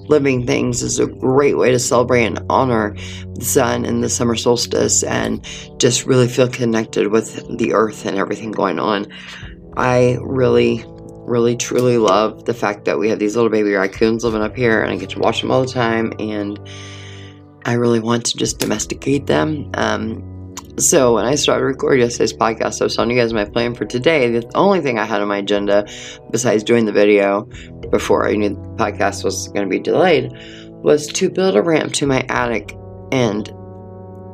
[0.10, 2.96] living things is a great way to celebrate and honor
[3.36, 5.46] the sun and the summer solstice and
[5.78, 9.08] just really feel connected with the earth and everything going on.
[9.78, 14.42] I really, really, truly love the fact that we have these little baby raccoons living
[14.42, 16.60] up here and I get to watch them all the time and
[17.66, 19.70] I really want to just domesticate them.
[19.76, 20.29] Um,
[20.84, 23.86] so when I started recording yesterday's podcast, I was telling you guys my plan for
[23.86, 24.30] today.
[24.30, 25.88] The only thing I had on my agenda,
[26.32, 27.50] besides doing the video
[27.90, 30.32] before I knew the podcast was going to be delayed,
[30.84, 32.76] was to build a ramp to my attic
[33.12, 33.48] and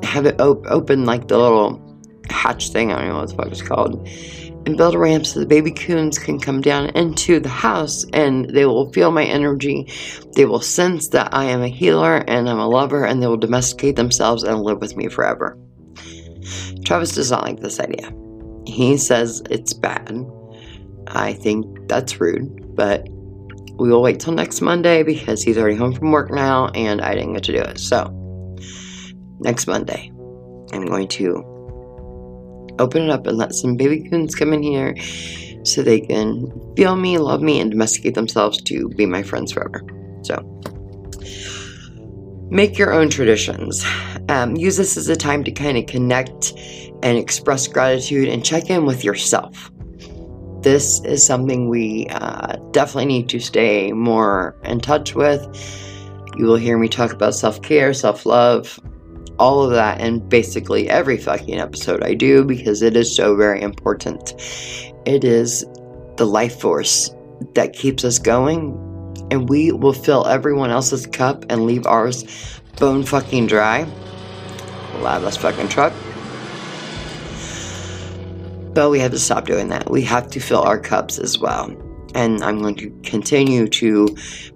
[0.03, 1.81] have it op- open like the little
[2.29, 2.91] hatch thing.
[2.91, 4.08] I don't know what the fuck it's called.
[4.65, 8.49] And build a ramp so the baby coons can come down into the house and
[8.49, 9.91] they will feel my energy.
[10.34, 13.38] They will sense that I am a healer and I'm a lover and they will
[13.38, 15.58] domesticate themselves and live with me forever.
[16.84, 18.12] Travis does not like this idea.
[18.65, 20.25] He says it's bad.
[21.08, 23.08] I think that's rude, but
[23.77, 27.13] we will wait till next Monday because he's already home from work now and I
[27.13, 27.79] didn't get to do it.
[27.79, 28.10] So,
[29.39, 30.12] next Monday,
[30.71, 31.43] I'm going to
[32.79, 34.95] open it up and let some baby coons come in here
[35.63, 39.84] so they can feel me, love me, and domesticate themselves to be my friends forever.
[40.23, 40.36] So,
[42.49, 43.86] make your own traditions.
[44.29, 46.53] Um, use this as a time to kind of connect
[47.03, 49.71] and express gratitude and check in with yourself.
[50.62, 55.41] This is something we uh, definitely need to stay more in touch with.
[56.38, 58.79] You will hear me talk about self care, self love,
[59.38, 63.62] all of that in basically every fucking episode I do because it is so very
[63.62, 64.34] important.
[65.05, 65.65] It is
[66.17, 67.13] the life force
[67.53, 68.73] that keeps us going
[69.32, 72.24] and we will fill everyone else's cup and leave ours
[72.78, 73.88] bone fucking dry.
[75.00, 75.94] Loud this fucking truck.
[78.74, 79.90] But we have to stop doing that.
[79.90, 81.74] We have to fill our cups as well.
[82.14, 84.16] And I'm going to continue to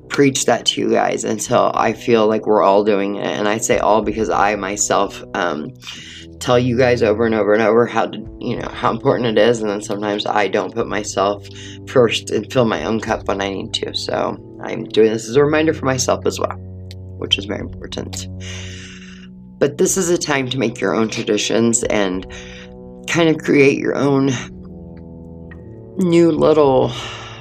[0.10, 3.26] preach that to you guys until I feel like we're all doing it.
[3.26, 5.74] And I say all because I myself um,
[6.40, 9.42] tell you guys over and over and over how to, you know, how important it
[9.42, 9.62] is.
[9.62, 11.48] And then sometimes I don't put myself
[11.88, 13.94] first and fill my own cup when I need to.
[13.94, 16.56] So I'm doing this as a reminder for myself as well,
[17.18, 18.28] which is very important.
[19.60, 22.26] But this is a time to make your own traditions and
[23.08, 24.32] kind of create your own
[25.98, 26.92] new little,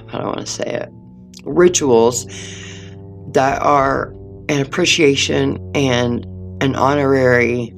[0.09, 0.89] I don't want to say it,
[1.45, 2.27] rituals
[3.33, 4.13] that are
[4.49, 6.25] an appreciation and
[6.61, 7.73] an honorary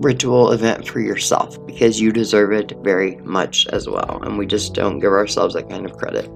[0.00, 4.20] ritual event for yourself because you deserve it very much as well.
[4.22, 6.28] And we just don't give ourselves that kind of credit.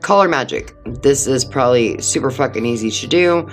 [0.00, 0.74] Color magic.
[0.84, 3.48] This is probably super fucking easy to do.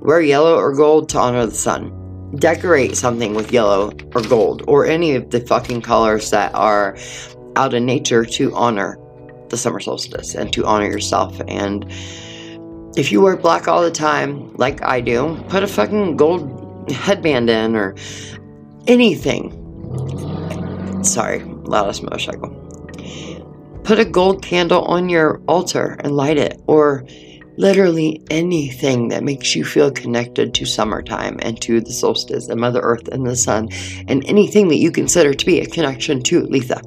[0.00, 1.92] Wear yellow or gold to honor the sun.
[2.36, 6.96] Decorate something with yellow or gold or any of the fucking colors that are
[7.56, 8.98] out in nature to honor
[9.48, 11.40] the summer solstice and to honor yourself.
[11.48, 11.84] And
[12.96, 17.50] if you wear black all the time, like I do, put a fucking gold headband
[17.50, 17.94] in or
[18.86, 19.54] anything.
[21.02, 22.57] Sorry, loudest motorcycle.
[23.88, 27.06] Put a gold candle on your altar and light it, or
[27.56, 32.80] literally anything that makes you feel connected to summertime and to the solstice and Mother
[32.80, 33.70] Earth and the sun,
[34.06, 36.82] and anything that you consider to be a connection to Litha.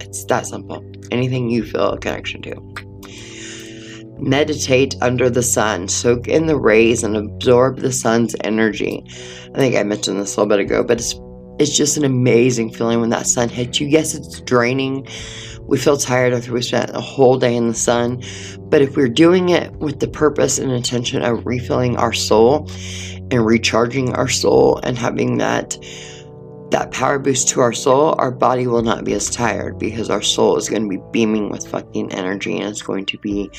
[0.00, 0.88] It's that simple.
[1.10, 2.54] Anything you feel a connection to.
[4.20, 9.04] Meditate under the sun, soak in the rays, and absorb the sun's energy.
[9.56, 11.16] I think I mentioned this a little bit ago, but it's
[11.58, 13.86] it's just an amazing feeling when that sun hits you.
[13.86, 15.06] Yes, it's draining.
[15.66, 18.22] We feel tired after we spent a whole day in the sun,
[18.70, 22.68] but if we're doing it with the purpose and intention of refilling our soul
[23.30, 25.76] and recharging our soul and having that
[26.70, 30.22] that power boost to our soul, our body will not be as tired because our
[30.22, 33.50] soul is going to be beaming with fucking energy and it's going to be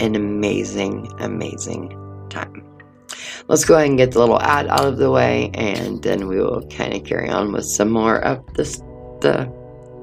[0.00, 1.88] an amazing, amazing
[2.28, 2.62] time.
[3.48, 6.38] Let's go ahead and get the little ad out of the way and then we
[6.38, 8.78] will kind of carry on with some more of this
[9.20, 9.50] the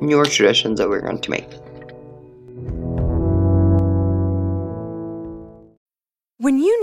[0.01, 1.68] newer traditions that we're going to make.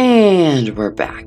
[0.00, 1.26] And we're back.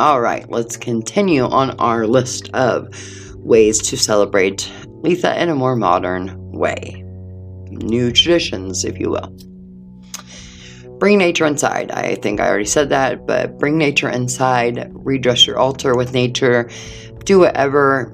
[0.00, 2.88] All right, let's continue on our list of
[3.36, 4.68] ways to celebrate
[5.04, 7.04] Litha in a more modern way.
[7.70, 9.32] New traditions, if you will.
[10.98, 11.92] Bring nature inside.
[11.92, 16.68] I think I already said that, but bring nature inside, redress your altar with nature,
[17.22, 18.12] do whatever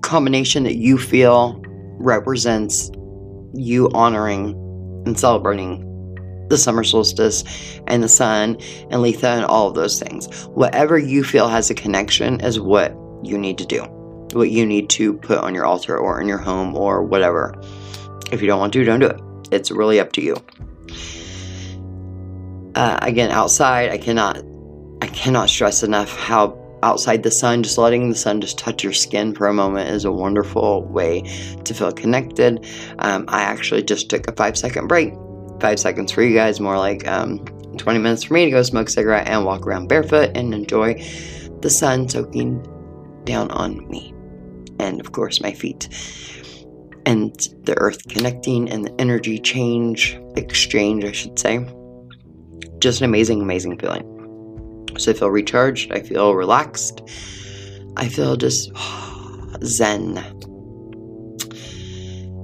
[0.00, 1.62] combination that you feel
[1.98, 2.90] represents
[3.52, 4.52] you honoring
[5.04, 5.91] and celebrating
[6.52, 7.42] the summer solstice
[7.86, 8.56] and the sun
[8.90, 10.28] and Litha and all of those things.
[10.48, 13.82] Whatever you feel has a connection is what you need to do.
[14.34, 17.54] What you need to put on your altar or in your home or whatever.
[18.30, 19.20] If you don't want to, don't do it.
[19.50, 20.36] It's really up to you.
[22.74, 24.42] Uh, again, outside, I cannot,
[25.00, 28.92] I cannot stress enough how outside the sun, just letting the sun just touch your
[28.92, 31.22] skin for a moment is a wonderful way
[31.64, 32.66] to feel connected.
[32.98, 35.14] Um, I actually just took a five second break
[35.62, 37.38] five seconds for you guys, more like um,
[37.78, 40.94] 20 minutes for me to go smoke a cigarette and walk around barefoot and enjoy
[41.60, 42.60] the sun soaking
[43.24, 44.12] down on me.
[44.80, 45.88] And of course, my feet.
[47.06, 47.32] And
[47.62, 51.64] the earth connecting and the energy change, exchange, I should say.
[52.80, 54.08] Just an amazing, amazing feeling.
[54.98, 57.02] So I feel recharged, I feel relaxed,
[57.96, 58.72] I feel just
[59.64, 60.16] zen.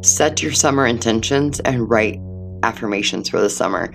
[0.04, 2.20] Set your summer intentions and write
[2.62, 3.92] affirmations for the summer.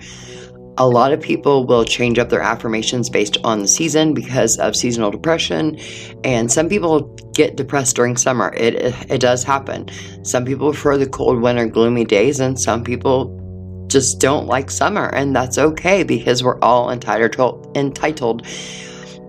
[0.76, 4.74] A lot of people will change up their affirmations based on the season because of
[4.74, 5.78] seasonal depression,
[6.24, 7.02] and some people
[7.32, 8.52] get depressed during summer.
[8.56, 9.88] It, it, it does happen.
[10.24, 13.40] Some people prefer the cold winter, gloomy days, and some people
[13.86, 18.44] just don't like summer, and that's okay because we're all entitled entitled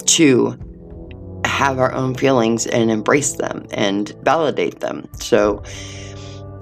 [0.05, 0.57] to
[1.45, 5.07] have our own feelings and embrace them and validate them.
[5.19, 5.63] So,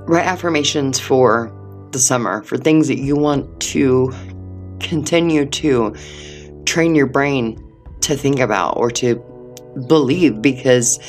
[0.06, 1.52] write affirmations for
[1.94, 4.14] the summer for things that you want to
[4.80, 5.96] continue to
[6.66, 7.58] train your brain
[8.02, 9.16] to think about or to
[9.88, 11.00] believe because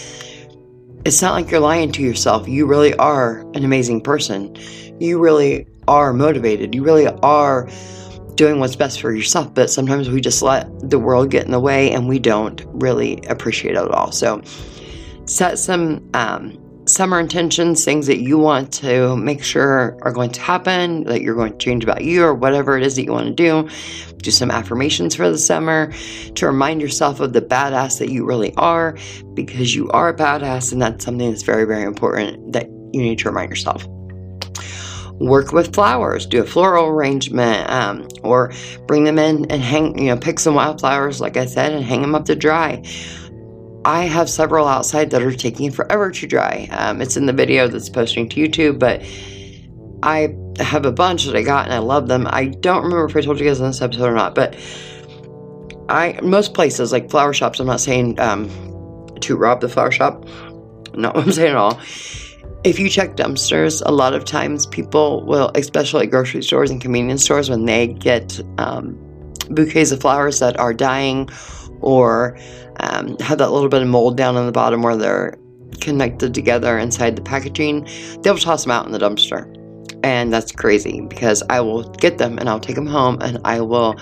[1.04, 2.48] it's not like you're lying to yourself.
[2.48, 4.56] You really are an amazing person.
[5.00, 6.74] You really are motivated.
[6.74, 7.68] You really are
[8.36, 9.52] doing what's best for yourself.
[9.52, 13.20] But sometimes we just let the world get in the way and we don't really
[13.28, 14.12] appreciate it at all.
[14.12, 14.42] So
[15.26, 16.58] set some um,
[16.94, 21.34] summer intentions, things that you want to make sure are going to happen, that you're
[21.34, 23.68] going to change about you, or whatever it is that you want to do.
[24.18, 25.92] Do some affirmations for the summer
[26.36, 28.96] to remind yourself of the badass that you really are,
[29.34, 33.18] because you are a badass, and that's something that's very, very important that you need
[33.18, 33.86] to remind yourself.
[35.20, 38.52] Work with flowers, do a floral arrangement, um, or
[38.86, 42.02] bring them in and hang, you know, pick some wildflowers, like I said, and hang
[42.02, 42.82] them up to dry
[43.84, 46.68] I have several outside that are taking forever to dry.
[46.70, 49.02] Um, it's in the video that's posting to YouTube, but
[50.02, 52.26] I have a bunch that I got and I love them.
[52.30, 54.56] I don't remember if I told you guys in this episode or not, but
[55.88, 57.60] I most places like flower shops.
[57.60, 58.48] I'm not saying um,
[59.20, 60.24] to rob the flower shop.
[60.94, 61.78] Not what I'm saying at all.
[62.64, 66.80] If you check dumpsters, a lot of times people will, especially at grocery stores and
[66.80, 68.98] convenience stores, when they get um,
[69.50, 71.28] bouquets of flowers that are dying
[71.80, 72.38] or
[72.80, 75.38] um, have that little bit of mold down on the bottom where they're
[75.80, 77.88] connected together inside the packaging,
[78.22, 79.50] they'll toss them out in the dumpster.
[80.02, 83.60] And that's crazy because I will get them and I'll take them home and I
[83.60, 83.96] will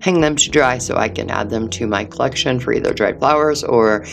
[0.00, 3.18] hang them to dry so I can add them to my collection for either dried
[3.18, 4.04] flowers or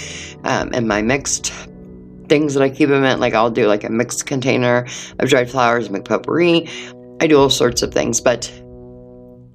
[0.43, 1.51] um, in my mixed
[2.30, 3.20] things that I keep them in.
[3.20, 4.88] Like I'll do like a mixed container
[5.20, 6.68] of dried flowers, make potpourri.
[7.20, 8.51] I do all sorts of things, but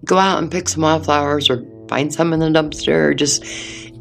[0.04, 3.16] go out and pick some wildflowers or find some in the dumpster.
[3.16, 3.44] Just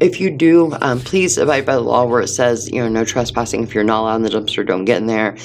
[0.00, 3.04] if you do, um, please abide by the law where it says, you know, no
[3.04, 3.64] trespassing.
[3.64, 5.36] If you're not allowed in the dumpster, don't get in there.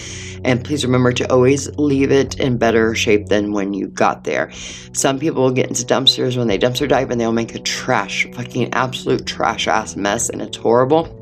[0.43, 4.51] And please remember to always leave it in better shape than when you got there.
[4.93, 8.27] Some people will get into dumpsters when they dumpster dive and they'll make a trash,
[8.33, 11.19] fucking absolute trash ass mess, and it's horrible.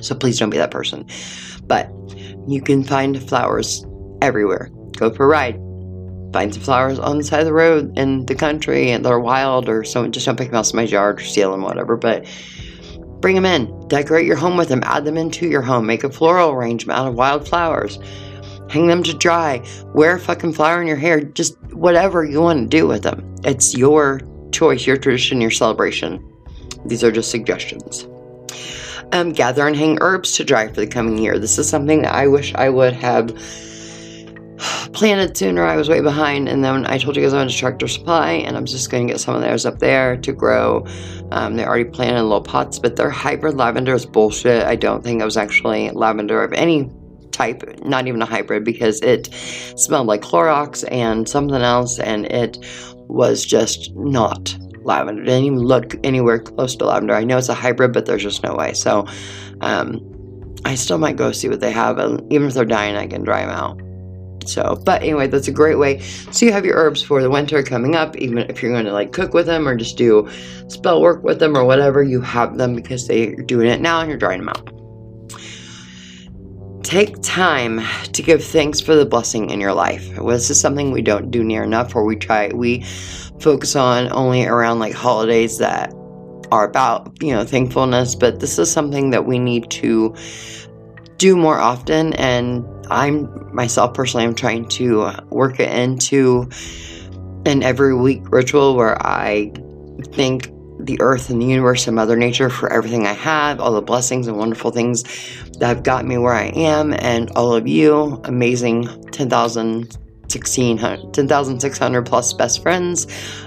[0.00, 1.06] So please don't be that person.
[1.66, 1.92] But
[2.48, 3.84] you can find flowers
[4.22, 4.70] everywhere.
[4.96, 5.60] Go for a ride
[6.32, 9.68] find some flowers on the side of the road in the country and they're wild
[9.68, 12.24] or someone just don't pick them out of my yard or steal them whatever but
[13.20, 16.10] Bring them in, decorate your home with them, add them into your home, make a
[16.10, 17.98] floral arrangement out of wild flowers,
[18.70, 19.62] hang them to dry,
[19.94, 23.36] wear a fucking flower in your hair, just whatever you want to do with them.
[23.44, 24.22] It's your
[24.52, 26.26] choice, your tradition, your celebration.
[26.86, 28.08] These are just suggestions.
[29.12, 31.38] Um, gather and hang herbs to dry for the coming year.
[31.38, 33.36] This is something that I wish I would have
[34.92, 35.64] planted sooner.
[35.64, 38.32] I was way behind, and then I told you guys I went to Tractor Supply,
[38.32, 40.86] and I'm just going to get some of theirs up there to grow.
[41.30, 44.64] Um, they're already planted in little pots, but their hybrid lavender is bullshit.
[44.64, 46.90] I don't think it was actually lavender of any
[47.32, 49.32] type, not even a hybrid, because it
[49.76, 52.58] smelled like Clorox and something else, and it
[53.08, 55.22] was just not lavender.
[55.22, 57.14] It didn't even look anywhere close to lavender.
[57.14, 58.74] I know it's a hybrid, but there's just no way.
[58.74, 59.06] So,
[59.60, 60.00] um,
[60.64, 63.24] I still might go see what they have, and even if they're dying, I can
[63.24, 63.80] dry them out.
[64.46, 66.00] So, but anyway, that's a great way.
[66.00, 68.92] So you have your herbs for the winter coming up, even if you're going to
[68.92, 70.28] like cook with them or just do
[70.68, 74.08] spell work with them or whatever, you have them because they're doing it now and
[74.08, 74.70] you're drying them out.
[76.82, 77.80] Take time
[78.12, 80.08] to give thanks for the blessing in your life.
[80.16, 82.82] This is something we don't do near enough, or we try, we
[83.38, 85.94] focus on only around like holidays that
[86.50, 90.14] are about, you know, thankfulness, but this is something that we need to
[91.18, 92.12] do more often.
[92.14, 96.48] And I'm myself personally, I'm trying to work it into
[97.46, 99.52] an every week ritual where I
[100.12, 100.50] thank
[100.84, 104.26] the earth and the universe and Mother Nature for everything I have, all the blessings
[104.26, 105.02] and wonderful things
[105.58, 112.32] that have got me where I am, and all of you amazing 10,000, 10,600 plus
[112.32, 113.06] best friends.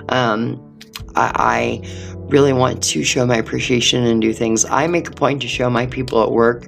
[0.10, 0.80] Um,
[1.16, 4.66] I, I really want to show my appreciation and do things.
[4.66, 6.68] I make a point to show my people at work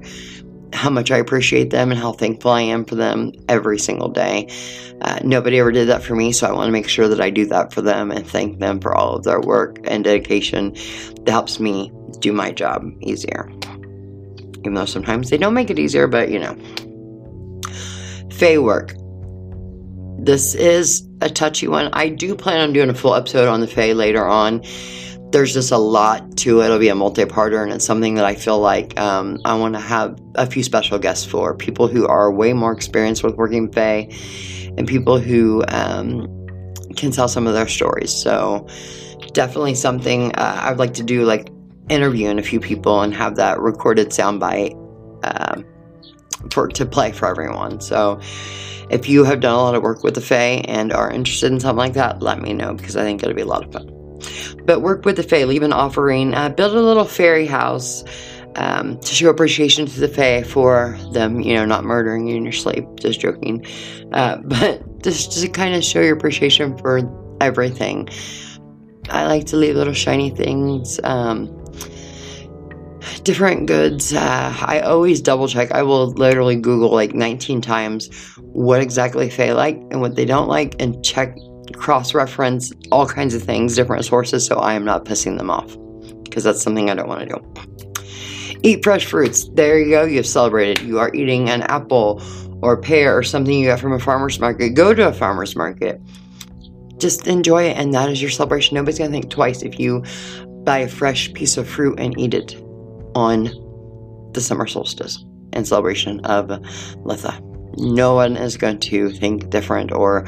[0.74, 4.50] how much I appreciate them and how thankful I am for them every single day.
[5.02, 7.30] Uh, nobody ever did that for me, so I want to make sure that I
[7.30, 11.30] do that for them and thank them for all of their work and dedication that
[11.30, 13.52] helps me do my job easier.
[14.60, 16.58] Even though sometimes they don't make it easier, but you know.
[18.32, 18.94] Fae work.
[20.20, 21.90] This is a touchy one.
[21.94, 24.62] I do plan on doing a full episode on the Fae later on
[25.36, 26.66] there's just a lot to it.
[26.68, 29.82] It'll be a multi-parter, and it's something that I feel like um, I want to
[29.82, 34.08] have a few special guests for people who are way more experienced with working Fae,
[34.78, 36.48] and people who um,
[36.96, 38.14] can tell some of their stories.
[38.14, 38.66] So
[39.34, 41.50] definitely something uh, I'd like to do, like
[41.90, 44.74] interviewing a few people and have that recorded soundbite
[45.22, 45.62] uh,
[46.50, 47.82] for to play for everyone.
[47.82, 48.22] So
[48.90, 51.60] if you have done a lot of work with the Fae and are interested in
[51.60, 53.95] something like that, let me know because I think it'll be a lot of fun.
[54.66, 58.04] But work with the Fae, leave an offering, uh, build a little fairy house
[58.56, 62.44] um, to show appreciation to the Fae for them, you know, not murdering you in
[62.44, 62.86] your sleep.
[63.00, 63.66] Just joking.
[64.12, 67.02] Uh, but just to kind of show your appreciation for
[67.42, 68.10] everything.
[69.10, 71.00] I like to leave little shiny things.
[71.04, 71.48] Um,
[73.24, 74.14] different goods.
[74.14, 75.72] Uh, I always double check.
[75.72, 80.48] I will literally Google like 19 times what exactly Fae like and what they don't
[80.48, 81.36] like and check
[81.74, 85.76] cross reference all kinds of things, different sources, so I am not pissing them off
[86.24, 88.60] because that's something I don't want to do.
[88.64, 89.48] Eat fresh fruits.
[89.50, 90.04] There you go.
[90.04, 90.86] You've celebrated.
[90.86, 92.22] You are eating an apple
[92.62, 94.70] or pear or something you got from a farmer's market.
[94.70, 96.02] Go to a farmer's market.
[96.98, 98.76] Just enjoy it, and that is your celebration.
[98.76, 100.04] Nobody's going to think twice if you
[100.64, 102.56] buy a fresh piece of fruit and eat it
[103.14, 103.44] on
[104.34, 107.40] the summer solstice in celebration of Litha.
[107.78, 110.26] No one is going to think different or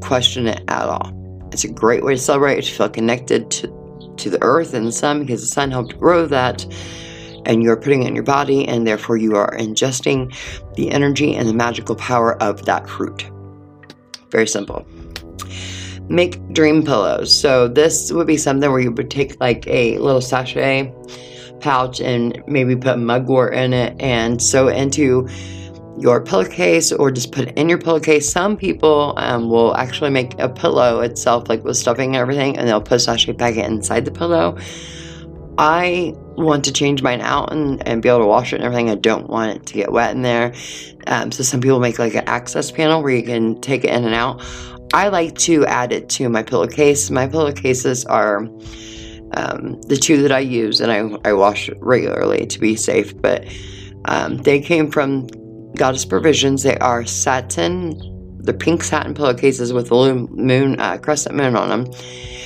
[0.00, 1.12] question it at all.
[1.52, 4.92] It's a great way to celebrate, to feel connected to, to the earth and the
[4.92, 6.64] sun because the sun helped grow that
[7.46, 10.34] and you're putting it in your body and therefore you are ingesting
[10.76, 13.28] the energy and the magical power of that fruit.
[14.30, 14.86] Very simple.
[16.08, 17.34] Make dream pillows.
[17.34, 20.92] So this would be something where you would take like a little sachet
[21.60, 25.28] pouch and maybe put mugwort in it and sew into
[26.00, 28.30] your pillowcase or just put it in your pillowcase.
[28.30, 32.66] Some people um, will actually make a pillow itself, like with stuffing and everything, and
[32.66, 34.56] they'll put a sachet packet inside the pillow.
[35.58, 38.88] I want to change mine out and, and be able to wash it and everything.
[38.88, 40.54] I don't want it to get wet in there.
[41.06, 44.04] Um, so some people make like an access panel where you can take it in
[44.06, 44.42] and out.
[44.94, 47.10] I like to add it to my pillowcase.
[47.10, 48.38] My pillowcases are
[49.34, 53.44] um, the two that I use and I, I wash regularly to be safe, but
[54.06, 55.28] um, they came from
[55.76, 56.62] Goddess Provisions.
[56.62, 57.98] They are satin,
[58.40, 61.84] they're pink satin pillowcases with a moon, uh, crescent moon on them.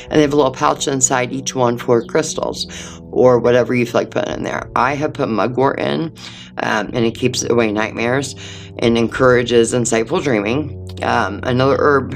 [0.05, 4.03] And they have a little pouch inside each one for crystals or whatever you feel
[4.03, 4.71] like putting in there.
[4.77, 6.13] I have put mugwort in,
[6.59, 8.35] um, and it keeps away nightmares
[8.81, 10.81] and encourages insightful dreaming.
[11.03, 12.15] Um, another herb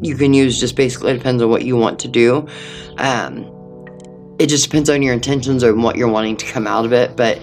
[0.00, 2.46] you can use just basically depends on what you want to do.
[2.98, 3.54] Um,
[4.38, 7.16] it just depends on your intentions and what you're wanting to come out of it.
[7.16, 7.38] But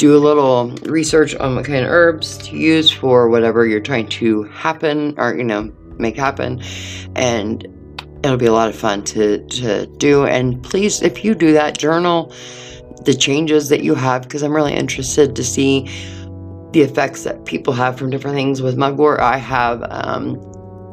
[0.00, 4.08] do a little research on what kind of herbs to use for whatever you're trying
[4.08, 6.58] to happen or, you know, make happen.
[7.16, 7.66] And
[8.24, 10.24] it'll be a lot of fun to, to do.
[10.24, 12.32] And please, if you do that, journal
[13.04, 15.82] the changes that you have because I'm really interested to see
[16.72, 18.62] the effects that people have from different things.
[18.62, 20.36] With mugwort, I have um,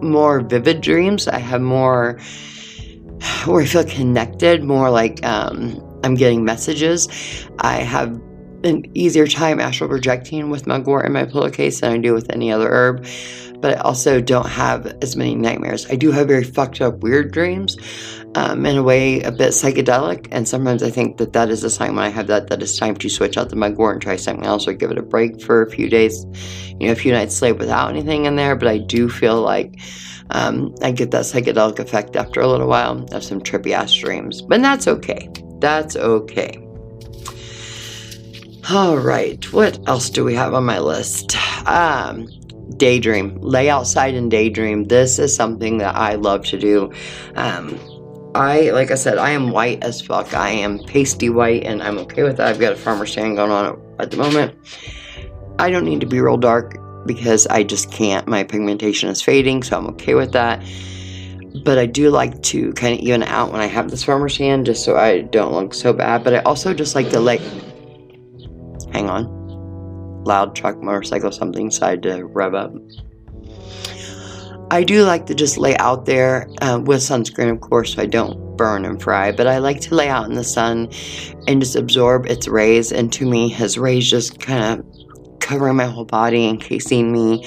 [0.02, 1.30] more vivid dreams.
[1.30, 2.20] I have more
[3.46, 7.08] where I feel connected, more like um, I'm getting messages.
[7.60, 8.22] I have
[8.64, 12.52] an easier time astral projecting with mugwort in my pillowcase than I do with any
[12.52, 13.06] other herb
[13.60, 15.90] but I also don't have as many nightmares.
[15.90, 17.78] I do have very fucked up, weird dreams,
[18.36, 21.70] um, in a way a bit psychedelic, and sometimes I think that that is a
[21.70, 24.16] sign when I have that that it's time to switch out the mugwort and try
[24.16, 26.26] something else or give it a break for a few days,
[26.80, 28.56] you know, a few nights sleep without anything in there.
[28.56, 29.80] But I do feel like
[30.30, 34.42] um, I get that psychedelic effect after a little while of some trippy ass dreams,
[34.42, 35.30] but that's okay.
[35.60, 36.67] That's okay.
[38.70, 41.38] All right, what else do we have on my list?
[41.66, 42.28] Um,
[42.76, 44.84] daydream, lay outside and daydream.
[44.86, 46.92] This is something that I love to do.
[47.36, 47.80] Um,
[48.36, 50.34] I, like I said, I am white as fuck.
[50.34, 52.48] I am pasty white, and I'm okay with that.
[52.48, 54.54] I've got a farmer stand going on at the moment.
[55.60, 58.28] I don't need to be real dark because I just can't.
[58.28, 60.62] My pigmentation is fading, so I'm okay with that.
[61.64, 64.66] But I do like to kind of even out when I have this farmer stand
[64.66, 66.26] just so I don't look so bad.
[66.26, 67.40] But I also just like to lay.
[68.94, 69.38] Hang on
[70.28, 72.74] loud truck, motorcycle, something side to rev up.
[74.70, 78.06] I do like to just lay out there uh, with sunscreen, of course, so I
[78.06, 80.90] don't burn and fry, but I like to lay out in the sun
[81.48, 82.92] and just absorb its rays.
[82.92, 87.46] And to me, his rays just kind of covering my whole body, encasing me,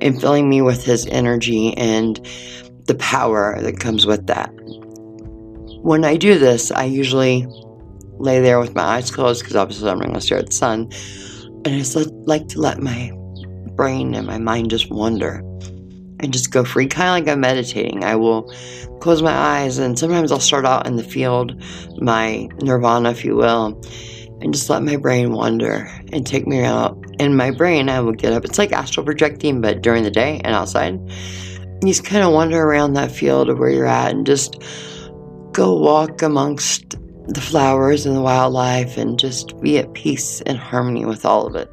[0.00, 2.18] and filling me with his energy and
[2.86, 4.50] the power that comes with that.
[5.82, 7.46] When I do this, I usually
[8.18, 10.52] lay there with my eyes closed because obviously I'm not going to stare at the
[10.52, 10.90] sun
[11.64, 13.12] and I just like to let my
[13.74, 15.42] brain and my mind just wander
[16.20, 18.04] and just go free, kind of like I'm meditating.
[18.04, 18.52] I will
[19.00, 21.60] close my eyes, and sometimes I'll start out in the field,
[22.00, 23.82] my nirvana, if you will,
[24.40, 26.98] and just let my brain wander and take me out.
[27.18, 28.44] In my brain, I will get up.
[28.44, 30.94] It's like astral projecting, but during the day and outside.
[30.94, 31.10] And
[31.82, 34.62] you just kind of wander around that field of where you're at and just
[35.52, 36.96] go walk amongst
[37.28, 41.56] the flowers and the wildlife and just be at peace and harmony with all of
[41.56, 41.72] it.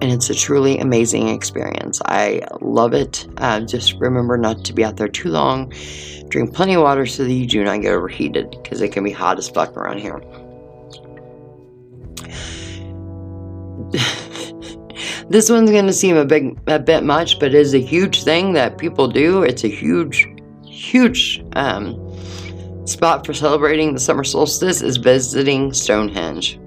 [0.00, 2.00] And it's a truly amazing experience.
[2.06, 3.26] I love it.
[3.38, 5.72] Uh, just remember not to be out there too long.
[6.28, 9.12] Drink plenty of water so that you do not get overheated because it can be
[9.12, 10.20] hot as fuck around here.
[15.28, 18.24] this one's going to seem a big a bit much, but it is a huge
[18.24, 19.42] thing that people do.
[19.42, 20.26] It's a huge,
[20.66, 22.03] huge um,
[22.84, 26.58] spot for celebrating the summer solstice is visiting Stonehenge.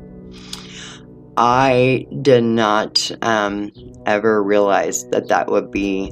[1.37, 3.71] I did not um,
[4.07, 6.11] ever realize that that would be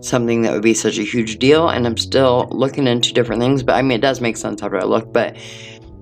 [0.00, 3.64] something that would be such a huge deal, and I'm still looking into different things.
[3.64, 5.12] But I mean, it does make sense after I look.
[5.12, 5.36] But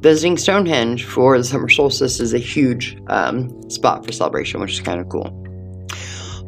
[0.00, 4.80] visiting Stonehenge for the summer solstice is a huge um, spot for celebration, which is
[4.80, 5.30] kind of cool.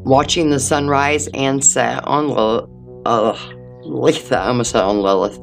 [0.05, 2.71] Watching the sunrise and set on Lilith,
[3.07, 5.41] uh, I almost said on Lilith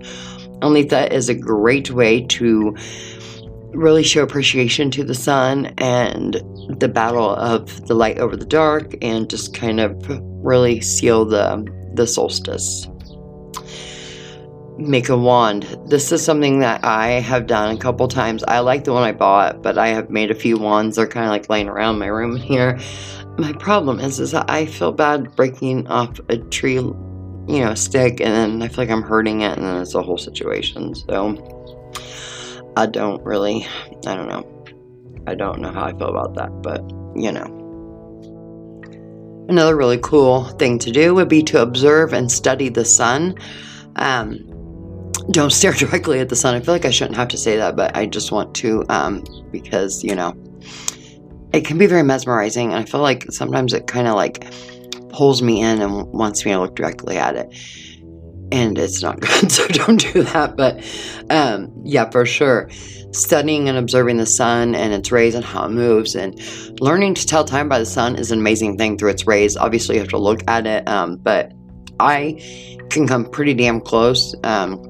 [0.62, 2.76] Only is a great way to
[3.76, 6.42] really show appreciation to the sun and
[6.80, 9.94] the battle of the light over the dark and just kind of
[10.44, 12.88] really seal the the solstice.
[14.78, 15.64] Make a wand.
[15.88, 18.44] This is something that I have done a couple times.
[18.44, 20.98] I like the one I bought, but I have made a few wands.
[20.98, 22.78] They're kind of like laying around my room here.
[23.38, 26.80] My problem is, is I feel bad breaking off a tree
[27.48, 30.02] you know, stick and then I feel like I'm hurting it and then it's a
[30.02, 30.96] whole situation.
[30.96, 31.38] So
[32.78, 33.68] I don't really,
[34.06, 34.52] I don't know.
[35.28, 36.82] I don't know how I feel about that, but
[37.16, 37.62] you know.
[39.48, 43.36] Another really cool thing to do would be to observe and study the sun.
[43.96, 44.38] Um,
[45.32, 46.56] don't stare directly at the sun.
[46.56, 49.24] I feel like I shouldn't have to say that, but I just want to um,
[49.52, 50.36] because, you know,
[51.54, 52.74] it can be very mesmerizing.
[52.74, 54.52] And I feel like sometimes it kind of like
[55.16, 57.54] pulls me in and wants me to look directly at it.
[58.52, 60.56] And it's not good, so don't do that.
[60.56, 60.84] But
[61.30, 62.70] um, yeah, for sure.
[63.12, 66.38] Studying and observing the sun and its rays and how it moves, and
[66.82, 69.56] learning to tell time by the sun is an amazing thing through its rays.
[69.56, 71.54] Obviously, you have to look at it, um, but
[71.98, 72.42] I
[72.90, 74.36] can come pretty damn close.
[74.44, 74.82] Um,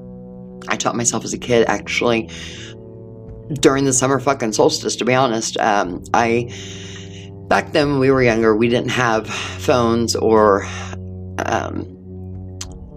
[0.68, 2.32] I taught myself as a kid actually
[3.60, 5.58] during the summer fucking solstice, to be honest.
[5.58, 6.52] Um, I
[7.48, 10.66] back then when we were younger, we didn't have phones or
[11.46, 11.96] um,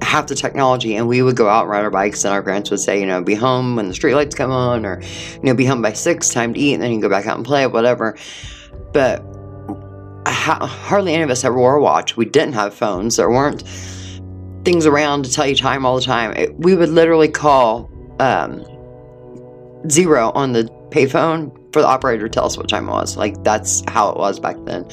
[0.03, 2.71] half the technology and we would go out and ride our bikes and our parents
[2.71, 5.03] would say, you know, be home when the streetlights come on or,
[5.35, 7.37] you know, be home by six, time to eat, and then you go back out
[7.37, 8.17] and play, whatever.
[8.93, 9.21] But
[10.27, 12.17] ha- hardly any of us ever wore a watch.
[12.17, 13.17] We didn't have phones.
[13.17, 13.63] There weren't
[14.65, 16.33] things around to tell you time all the time.
[16.33, 18.65] It, we would literally call um,
[19.89, 23.17] zero on the payphone for the operator to tell us what time it was.
[23.17, 24.89] Like that's how it was back then.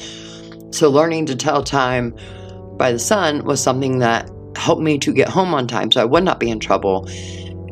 [0.72, 2.14] So learning to tell time
[2.76, 6.04] by the sun was something that helped me to get home on time so I
[6.04, 7.08] would not be in trouble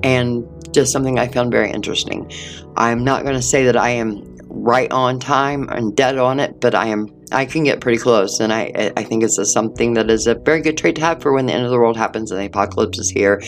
[0.02, 2.30] and just something I found very interesting.
[2.76, 6.61] I'm not going to say that I am right on time and dead on it,
[6.61, 9.94] but I am I can get pretty close and I I think it's a, something
[9.94, 11.96] that is a very good trait to have for when the end of the world
[11.96, 13.42] happens and the apocalypse is here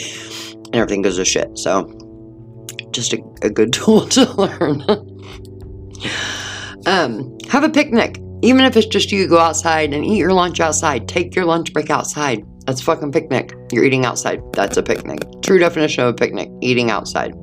[0.67, 1.57] and everything goes to shit.
[1.59, 1.93] So
[2.91, 5.16] just a, a good tool to learn.
[6.87, 8.21] Um, have a picnic.
[8.43, 11.73] Even if it's just you go outside and eat your lunch outside, take your lunch
[11.73, 12.45] break outside.
[12.67, 13.55] That's fucking picnic.
[13.73, 14.41] You're eating outside.
[14.53, 15.21] That's a picnic.
[15.43, 17.35] True definition of a picnic, eating outside.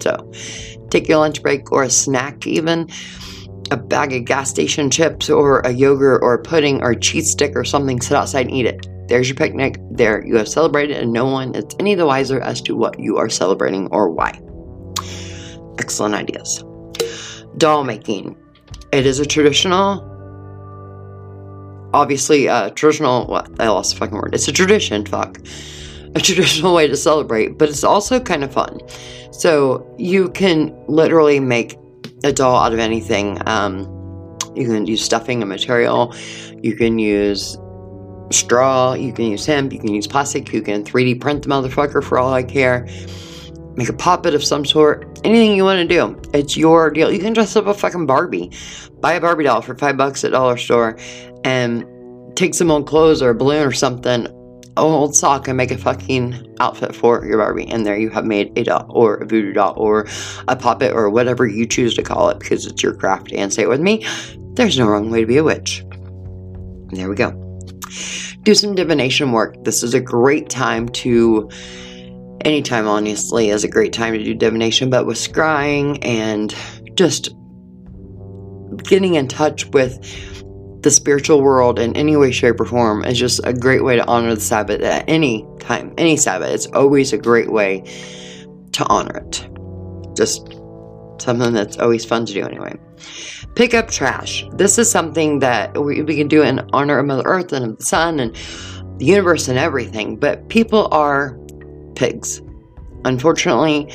[0.00, 0.30] So,
[0.90, 2.88] take your lunch break or a snack, even
[3.70, 7.30] a bag of gas station chips or a yogurt or a pudding or a cheese
[7.30, 8.86] stick or something, sit outside and eat it.
[9.08, 9.76] There's your picnic.
[9.90, 13.18] There, you have celebrated, and no one is any the wiser as to what you
[13.18, 14.40] are celebrating or why.
[15.78, 16.64] Excellent ideas.
[17.58, 18.36] Doll making.
[18.92, 20.02] It is a traditional,
[21.92, 23.50] obviously, a traditional, what?
[23.60, 24.34] I lost the fucking word.
[24.34, 25.38] It's a tradition, fuck.
[26.14, 28.80] A traditional way to celebrate, but it's also kind of fun.
[29.32, 31.76] So you can literally make
[32.22, 33.38] a doll out of anything.
[33.46, 33.82] Um,
[34.54, 36.14] you can use stuffing and material.
[36.62, 37.58] You can use
[38.30, 38.94] straw.
[38.94, 39.72] You can use hemp.
[39.72, 40.52] You can use plastic.
[40.52, 42.86] You can 3D print the motherfucker for all I care
[43.76, 46.20] make a puppet of some sort, anything you want to do.
[46.32, 47.10] It's your deal.
[47.10, 48.50] You can dress up a fucking Barbie.
[49.00, 50.98] Buy a Barbie doll for five bucks at dollar store
[51.44, 51.84] and
[52.36, 54.26] take some old clothes or a balloon or something,
[54.76, 57.66] old sock, and make a fucking outfit for your Barbie.
[57.66, 60.06] And there you have made a doll or a voodoo doll or
[60.48, 63.32] a puppet or whatever you choose to call it because it's your craft.
[63.32, 64.06] And say it with me
[64.54, 65.84] there's no wrong way to be a witch.
[66.90, 67.32] There we go.
[68.42, 69.56] Do some divination work.
[69.64, 71.50] This is a great time to
[72.44, 76.54] anytime, honestly, is a great time to do divination, but with scrying and
[76.94, 77.34] just
[78.84, 80.00] getting in touch with
[80.82, 84.06] the spiritual world in any way, shape, or form is just a great way to
[84.06, 86.50] honor the Sabbath at any time, any Sabbath.
[86.50, 87.82] It's always a great way
[88.72, 89.48] to honor it.
[90.14, 90.46] Just
[91.18, 92.78] something that's always fun to do anyway.
[93.54, 94.44] Pick up trash.
[94.52, 97.78] This is something that we, we can do in honor of Mother Earth and of
[97.78, 98.34] the sun and
[98.98, 101.38] the universe and everything, but people are
[101.94, 102.42] pigs.
[103.04, 103.92] Unfortunately,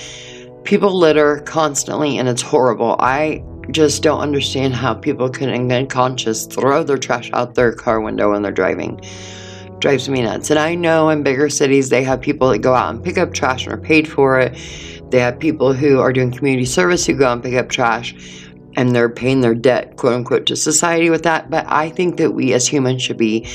[0.64, 2.96] people litter constantly and it's horrible.
[3.00, 7.72] I just don't understand how people can, in good conscience, throw their trash out their
[7.72, 9.00] car window when they're driving.
[9.80, 10.50] Drives me nuts.
[10.50, 13.34] And I know in bigger cities they have people that go out and pick up
[13.34, 14.58] trash and are paid for it.
[15.12, 18.14] They have people who are doing community service who go out and pick up trash
[18.76, 21.50] and they're paying their debt, quote unquote, to society with that.
[21.50, 23.48] But I think that we as humans should be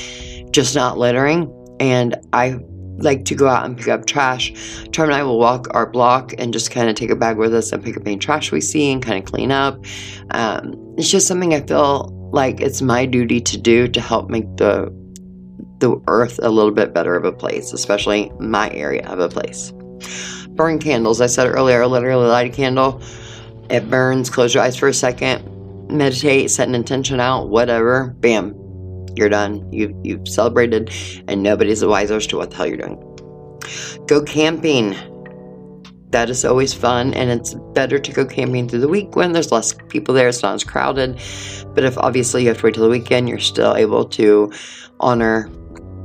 [0.51, 1.51] just not littering.
[1.79, 2.59] And I
[2.97, 4.53] like to go out and pick up trash.
[4.91, 7.53] Charm and I will walk our block and just kind of take a bag with
[7.53, 9.83] us and pick up any trash we see and kind of clean up.
[10.31, 14.57] Um, it's just something I feel like it's my duty to do to help make
[14.57, 14.93] the
[15.79, 19.73] the earth a little bit better of a place, especially my area of a place.
[20.51, 21.19] Burn candles.
[21.19, 23.01] I said earlier, literally light a candle.
[23.69, 24.29] It burns.
[24.29, 25.43] Close your eyes for a second.
[25.89, 26.49] Meditate.
[26.49, 27.49] Set an intention out.
[27.49, 28.15] Whatever.
[28.19, 28.64] Bam
[29.17, 29.71] you're done.
[29.71, 30.91] You've, you've celebrated,
[31.27, 32.97] and nobody's the wiser as to what the hell you're doing.
[34.07, 34.95] Go camping.
[36.11, 39.51] That is always fun, and it's better to go camping through the week when there's
[39.51, 40.29] less people there.
[40.29, 41.19] It's not as crowded.
[41.73, 44.51] But if obviously you have to wait till the weekend, you're still able to
[44.99, 45.49] honor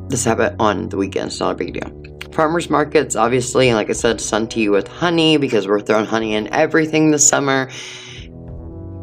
[0.08, 1.28] the Sabbath on the weekend.
[1.28, 2.32] It's not a big deal.
[2.32, 6.34] Farmers markets, obviously, and like I said, sun tea with honey because we're throwing honey
[6.34, 7.70] in everything this summer.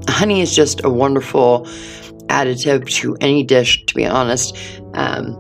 [0.10, 1.68] Honey is just a wonderful
[2.28, 4.56] additive to any dish, to be honest.
[4.94, 5.36] Um,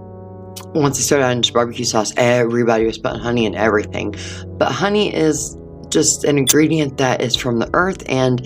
[0.73, 4.15] once I started into barbecue sauce, everybody was putting honey in everything.
[4.57, 5.57] But honey is
[5.89, 8.41] just an ingredient that is from the earth and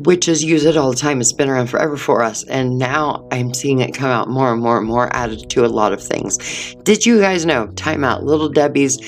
[0.00, 1.20] witches use it all the time.
[1.20, 2.44] It's been around forever for us.
[2.44, 5.68] And now I'm seeing it come out more and more and more added to a
[5.68, 6.74] lot of things.
[6.82, 7.66] Did you guys know?
[7.68, 8.24] Time out.
[8.24, 8.98] Little Debbie's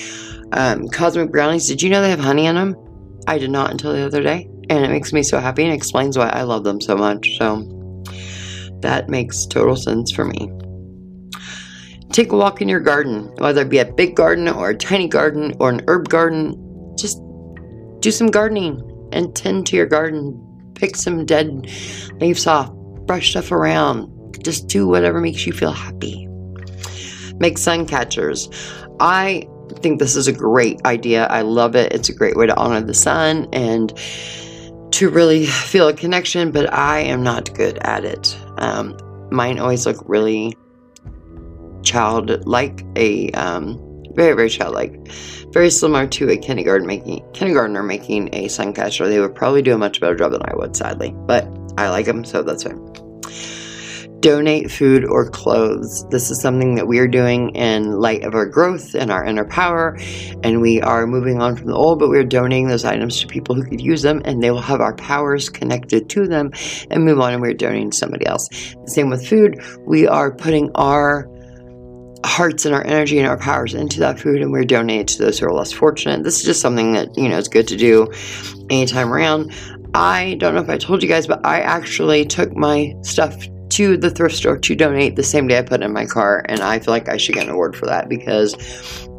[0.52, 1.66] um, Cosmic Brownies.
[1.66, 2.76] Did you know they have honey in them?
[3.26, 4.48] I did not until the other day.
[4.68, 7.36] And it makes me so happy and explains why I love them so much.
[7.38, 7.56] So
[8.82, 10.50] that makes total sense for me.
[12.12, 15.08] Take a walk in your garden, whether it be a big garden or a tiny
[15.08, 16.54] garden or an herb garden.
[16.98, 17.18] Just
[18.00, 20.38] do some gardening and tend to your garden.
[20.74, 21.70] Pick some dead
[22.20, 22.70] leaves off,
[23.06, 24.10] brush stuff around.
[24.44, 26.28] Just do whatever makes you feel happy.
[27.38, 28.48] Make sun catchers.
[29.00, 29.48] I
[29.80, 31.26] think this is a great idea.
[31.26, 31.92] I love it.
[31.92, 33.92] It's a great way to honor the sun and
[34.92, 38.36] to really feel a connection, but I am not good at it.
[38.62, 38.96] Um,
[39.30, 40.56] mine always look really
[41.82, 43.78] childlike, a um,
[44.14, 45.08] very very childlike,
[45.52, 49.08] very similar to a kindergarten making kindergartner making a sun catcher.
[49.08, 51.44] They would probably do a much better job than I would, sadly, but
[51.76, 53.01] I like them, so that's fine
[54.22, 56.06] donate food or clothes.
[56.10, 59.44] This is something that we are doing in light of our growth and our inner
[59.44, 59.98] power.
[60.44, 63.56] And we are moving on from the old, but we're donating those items to people
[63.56, 66.52] who could use them and they will have our powers connected to them
[66.88, 68.48] and move on and we're donating to somebody else.
[68.86, 69.60] Same with food.
[69.86, 71.28] We are putting our
[72.24, 75.40] hearts and our energy and our powers into that food and we're donating to those
[75.40, 76.22] who are less fortunate.
[76.22, 78.06] This is just something that, you know, is good to do
[78.70, 79.52] anytime around.
[79.94, 83.36] I don't know if I told you guys, but I actually took my stuff
[83.72, 86.44] to the thrift store to donate the same day I put it in my car,
[86.48, 88.54] and I feel like I should get an award for that because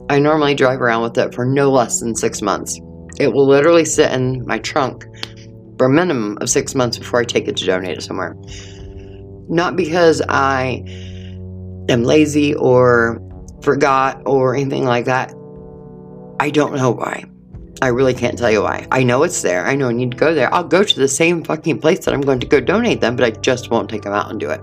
[0.10, 2.80] I normally drive around with it for no less than six months.
[3.20, 5.06] It will literally sit in my trunk
[5.78, 8.36] for a minimum of six months before I take it to donate it somewhere.
[9.50, 10.84] Not because I
[11.90, 13.22] am lazy or
[13.62, 15.34] forgot or anything like that.
[16.40, 17.24] I don't know why.
[17.82, 18.88] I really can't tell you why.
[18.92, 19.66] I know it's there.
[19.66, 20.54] I know I need to go there.
[20.54, 23.26] I'll go to the same fucking place that I'm going to go donate them, but
[23.26, 24.62] I just won't take them out and do it.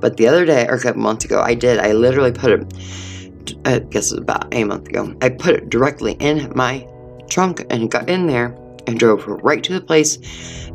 [0.00, 1.78] But the other day, or a couple months ago, I did.
[1.78, 5.70] I literally put it, I guess it was about a month ago, I put it
[5.70, 6.86] directly in my
[7.30, 8.56] trunk and got in there
[8.86, 10.18] and drove right to the place,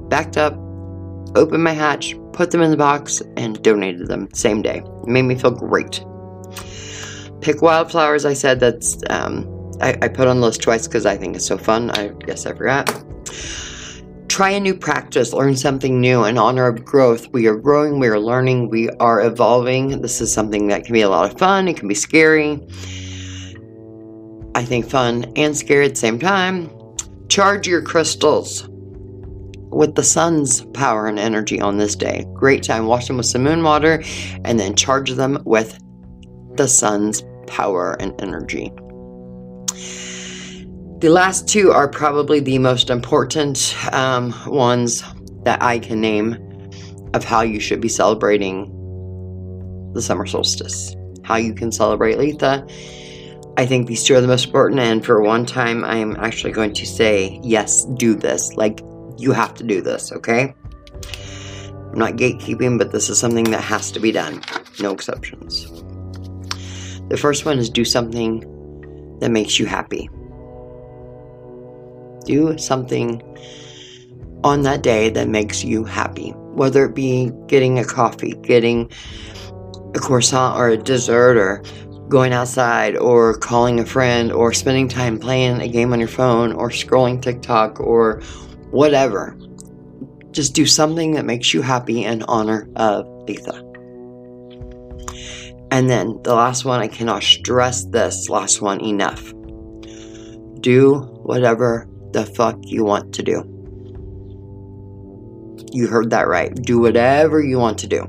[0.09, 0.53] backed up,
[1.35, 4.81] opened my hatch, put them in the box, and donated them same day.
[5.03, 6.03] It made me feel great.
[7.41, 9.43] Pick wildflowers, I said that's um,
[9.81, 11.89] I, I put on the list twice because I think it's so fun.
[11.91, 13.03] I guess I forgot.
[14.27, 17.27] Try a new practice, learn something new in honor of growth.
[17.29, 20.01] We are growing, we are learning, we are evolving.
[20.01, 22.61] This is something that can be a lot of fun, it can be scary.
[24.55, 26.69] I think fun and scary at the same time.
[27.27, 28.67] Charge your crystals
[29.71, 32.25] with the sun's power and energy on this day.
[32.33, 32.87] Great time.
[32.87, 34.03] Wash them with some moon water
[34.43, 35.79] and then charge them with
[36.55, 38.71] the sun's power and energy.
[40.99, 45.01] The last two are probably the most important um, ones
[45.43, 46.37] that I can name
[47.13, 48.69] of how you should be celebrating
[49.93, 50.95] the summer solstice.
[51.23, 52.69] How you can celebrate Litha.
[53.57, 56.51] I think these two are the most important, and for one time, I am actually
[56.51, 58.53] going to say, yes, do this.
[58.55, 58.81] Like,
[59.17, 60.53] you have to do this, okay?
[61.91, 64.41] I'm not gatekeeping, but this is something that has to be done.
[64.79, 65.65] No exceptions.
[67.09, 68.43] The first one is do something
[69.19, 70.09] that makes you happy
[72.29, 73.21] do something
[74.43, 76.29] on that day that makes you happy.
[76.53, 78.91] Whether it be getting a coffee, getting
[79.95, 81.63] a croissant or a dessert, or
[82.07, 86.53] going outside, or calling a friend, or spending time playing a game on your phone,
[86.53, 88.21] or scrolling TikTok, or
[88.71, 89.35] whatever.
[90.31, 93.68] Just do something that makes you happy in honor of Litha.
[95.71, 99.33] And then the last one, I cannot stress this last one enough.
[100.61, 103.43] Do whatever the fuck you want to do.
[105.71, 106.53] You heard that right.
[106.55, 108.05] Do whatever you want to do.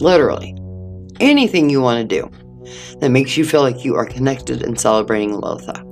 [0.00, 0.54] Literally.
[1.20, 2.30] Anything you want to do
[3.00, 5.84] that makes you feel like you are connected and celebrating Litha.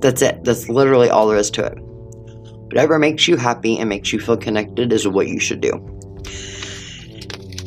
[0.00, 0.42] That's it.
[0.44, 1.78] That's literally all there is to it.
[1.78, 5.72] Whatever makes you happy and makes you feel connected is what you should do.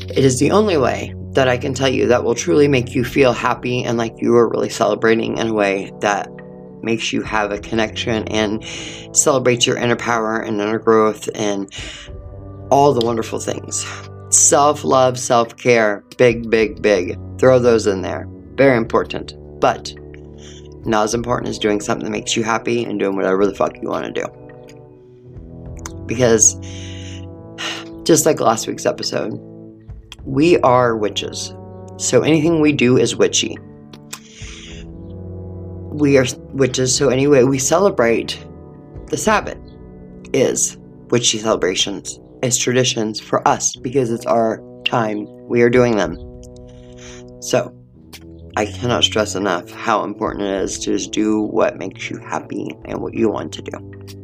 [0.09, 3.03] It is the only way that I can tell you that will truly make you
[3.03, 6.29] feel happy and like you are really celebrating in a way that
[6.84, 8.63] makes you have a connection and
[9.15, 11.71] celebrates your inner power and inner growth and
[12.69, 13.86] all the wonderful things.
[14.29, 17.17] Self love, self care, big, big, big.
[17.38, 18.27] Throw those in there.
[18.55, 19.34] Very important.
[19.59, 19.93] But
[20.86, 23.75] not as important as doing something that makes you happy and doing whatever the fuck
[23.82, 24.25] you want to do.
[26.07, 26.55] Because
[28.03, 29.39] just like last week's episode,
[30.26, 31.53] we are witches.
[31.97, 33.57] So anything we do is witchy
[35.91, 38.43] we are witches, so anyway, we celebrate
[39.07, 39.57] the Sabbath
[40.34, 40.78] is
[41.09, 45.28] witchy celebrations as traditions for us because it's our time.
[45.47, 46.17] We are doing them.
[47.41, 47.76] So,
[48.55, 52.69] I cannot stress enough how important it is to just do what makes you happy
[52.86, 54.20] and what you want to do.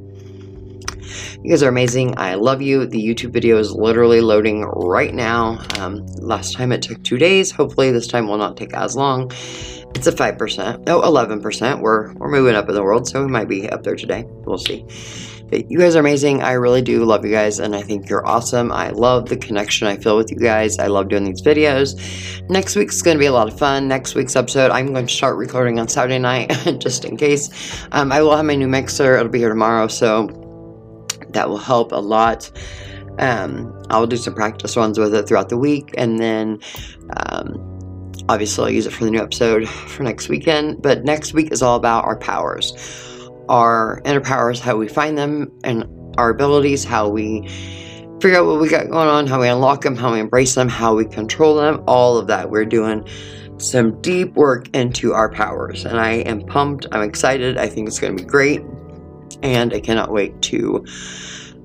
[1.43, 2.17] You guys are amazing.
[2.17, 2.85] I love you.
[2.85, 5.59] The YouTube video is literally loading right now.
[5.79, 7.51] Um, last time it took two days.
[7.51, 9.31] Hopefully, this time will not take as long.
[9.95, 10.85] It's a 5%.
[10.85, 11.81] No, 11%.
[11.81, 14.25] We're, we're moving up in the world, so we might be up there today.
[14.45, 14.85] We'll see.
[15.49, 16.43] But you guys are amazing.
[16.43, 18.71] I really do love you guys, and I think you're awesome.
[18.71, 20.77] I love the connection I feel with you guys.
[20.77, 21.97] I love doing these videos.
[22.49, 23.87] Next week's going to be a lot of fun.
[23.87, 26.49] Next week's episode, I'm going to start recording on Saturday night,
[26.79, 27.49] just in case.
[27.93, 29.15] Um, I will have my new mixer.
[29.15, 30.27] It'll be here tomorrow, so
[31.37, 32.51] that will help a lot.
[33.19, 36.59] Um, I'll do some practice runs with it throughout the week, and then
[37.15, 40.81] um, obviously I'll use it for the new episode for next weekend.
[40.81, 42.73] But next week is all about our powers,
[43.49, 45.85] our inner powers, how we find them, and
[46.17, 47.47] our abilities, how we
[48.19, 50.67] figure out what we got going on, how we unlock them, how we embrace them,
[50.67, 52.49] how we control them, all of that.
[52.49, 53.07] We're doing
[53.57, 56.87] some deep work into our powers, and I am pumped.
[56.91, 57.57] I'm excited.
[57.57, 58.61] I think it's going to be great,
[59.43, 60.85] and I cannot wait to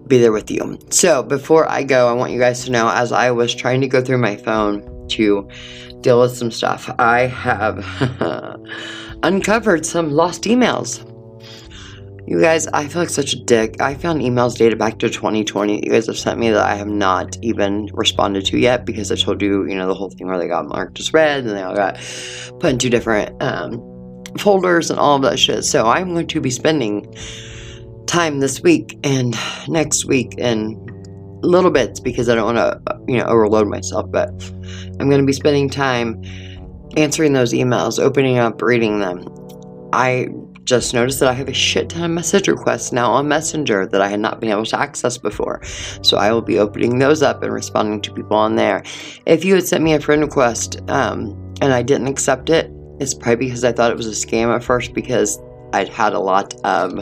[0.07, 0.79] be there with you.
[0.91, 3.89] So, before I go, I want you guys to know as I was trying to
[3.89, 5.49] go through my phone to
[6.01, 7.85] deal with some stuff, I have
[9.23, 11.09] uncovered some lost emails.
[12.27, 13.81] You guys, I feel like such a dick.
[13.81, 16.77] I found emails dated back to 2020 that you guys have sent me that I
[16.77, 20.29] have not even responded to yet because I told you, you know, the whole thing
[20.29, 21.97] where they got marked as read and they all got
[22.61, 23.83] put into different um,
[24.39, 25.65] folders and all of that shit.
[25.65, 27.13] So I'm going to be spending
[28.07, 29.37] time this week and
[29.69, 30.77] next week and
[31.43, 34.11] little bits because I don't want to, you know, overload myself.
[34.11, 34.29] But
[35.01, 36.23] I'm going to be spending time
[36.97, 39.27] answering those emails, opening up, reading them.
[39.93, 40.29] I
[40.65, 44.01] just noticed that I have a shit ton of message requests now on Messenger that
[44.01, 45.63] I had not been able to access before.
[46.03, 48.83] So I will be opening those up and responding to people on there.
[49.27, 51.31] If you had sent me a friend request um,
[51.61, 54.63] and I didn't accept it, it's probably because I thought it was a scam at
[54.63, 55.41] first because
[55.73, 57.01] I'd had a lot of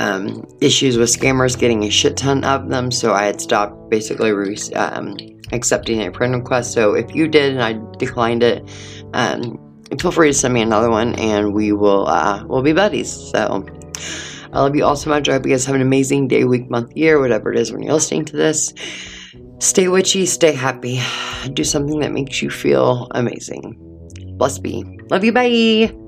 [0.00, 4.32] um, issues with scammers getting a shit ton of them, so I had stopped basically
[4.32, 5.16] re- um,
[5.52, 6.72] accepting a friend request.
[6.72, 8.68] So if you did and I declined it,
[9.14, 9.58] um,
[9.98, 13.10] feel free to send me another one, and we will uh, we'll be buddies.
[13.10, 13.66] So
[14.52, 15.28] I love you all so much.
[15.28, 17.82] I hope you guys have an amazing day, week, month, year, whatever it is when
[17.82, 18.72] you're listening to this.
[19.58, 21.00] Stay witchy, stay happy,
[21.54, 23.82] do something that makes you feel amazing.
[24.36, 24.84] Bless be.
[25.10, 25.32] Love you.
[25.32, 26.05] Bye.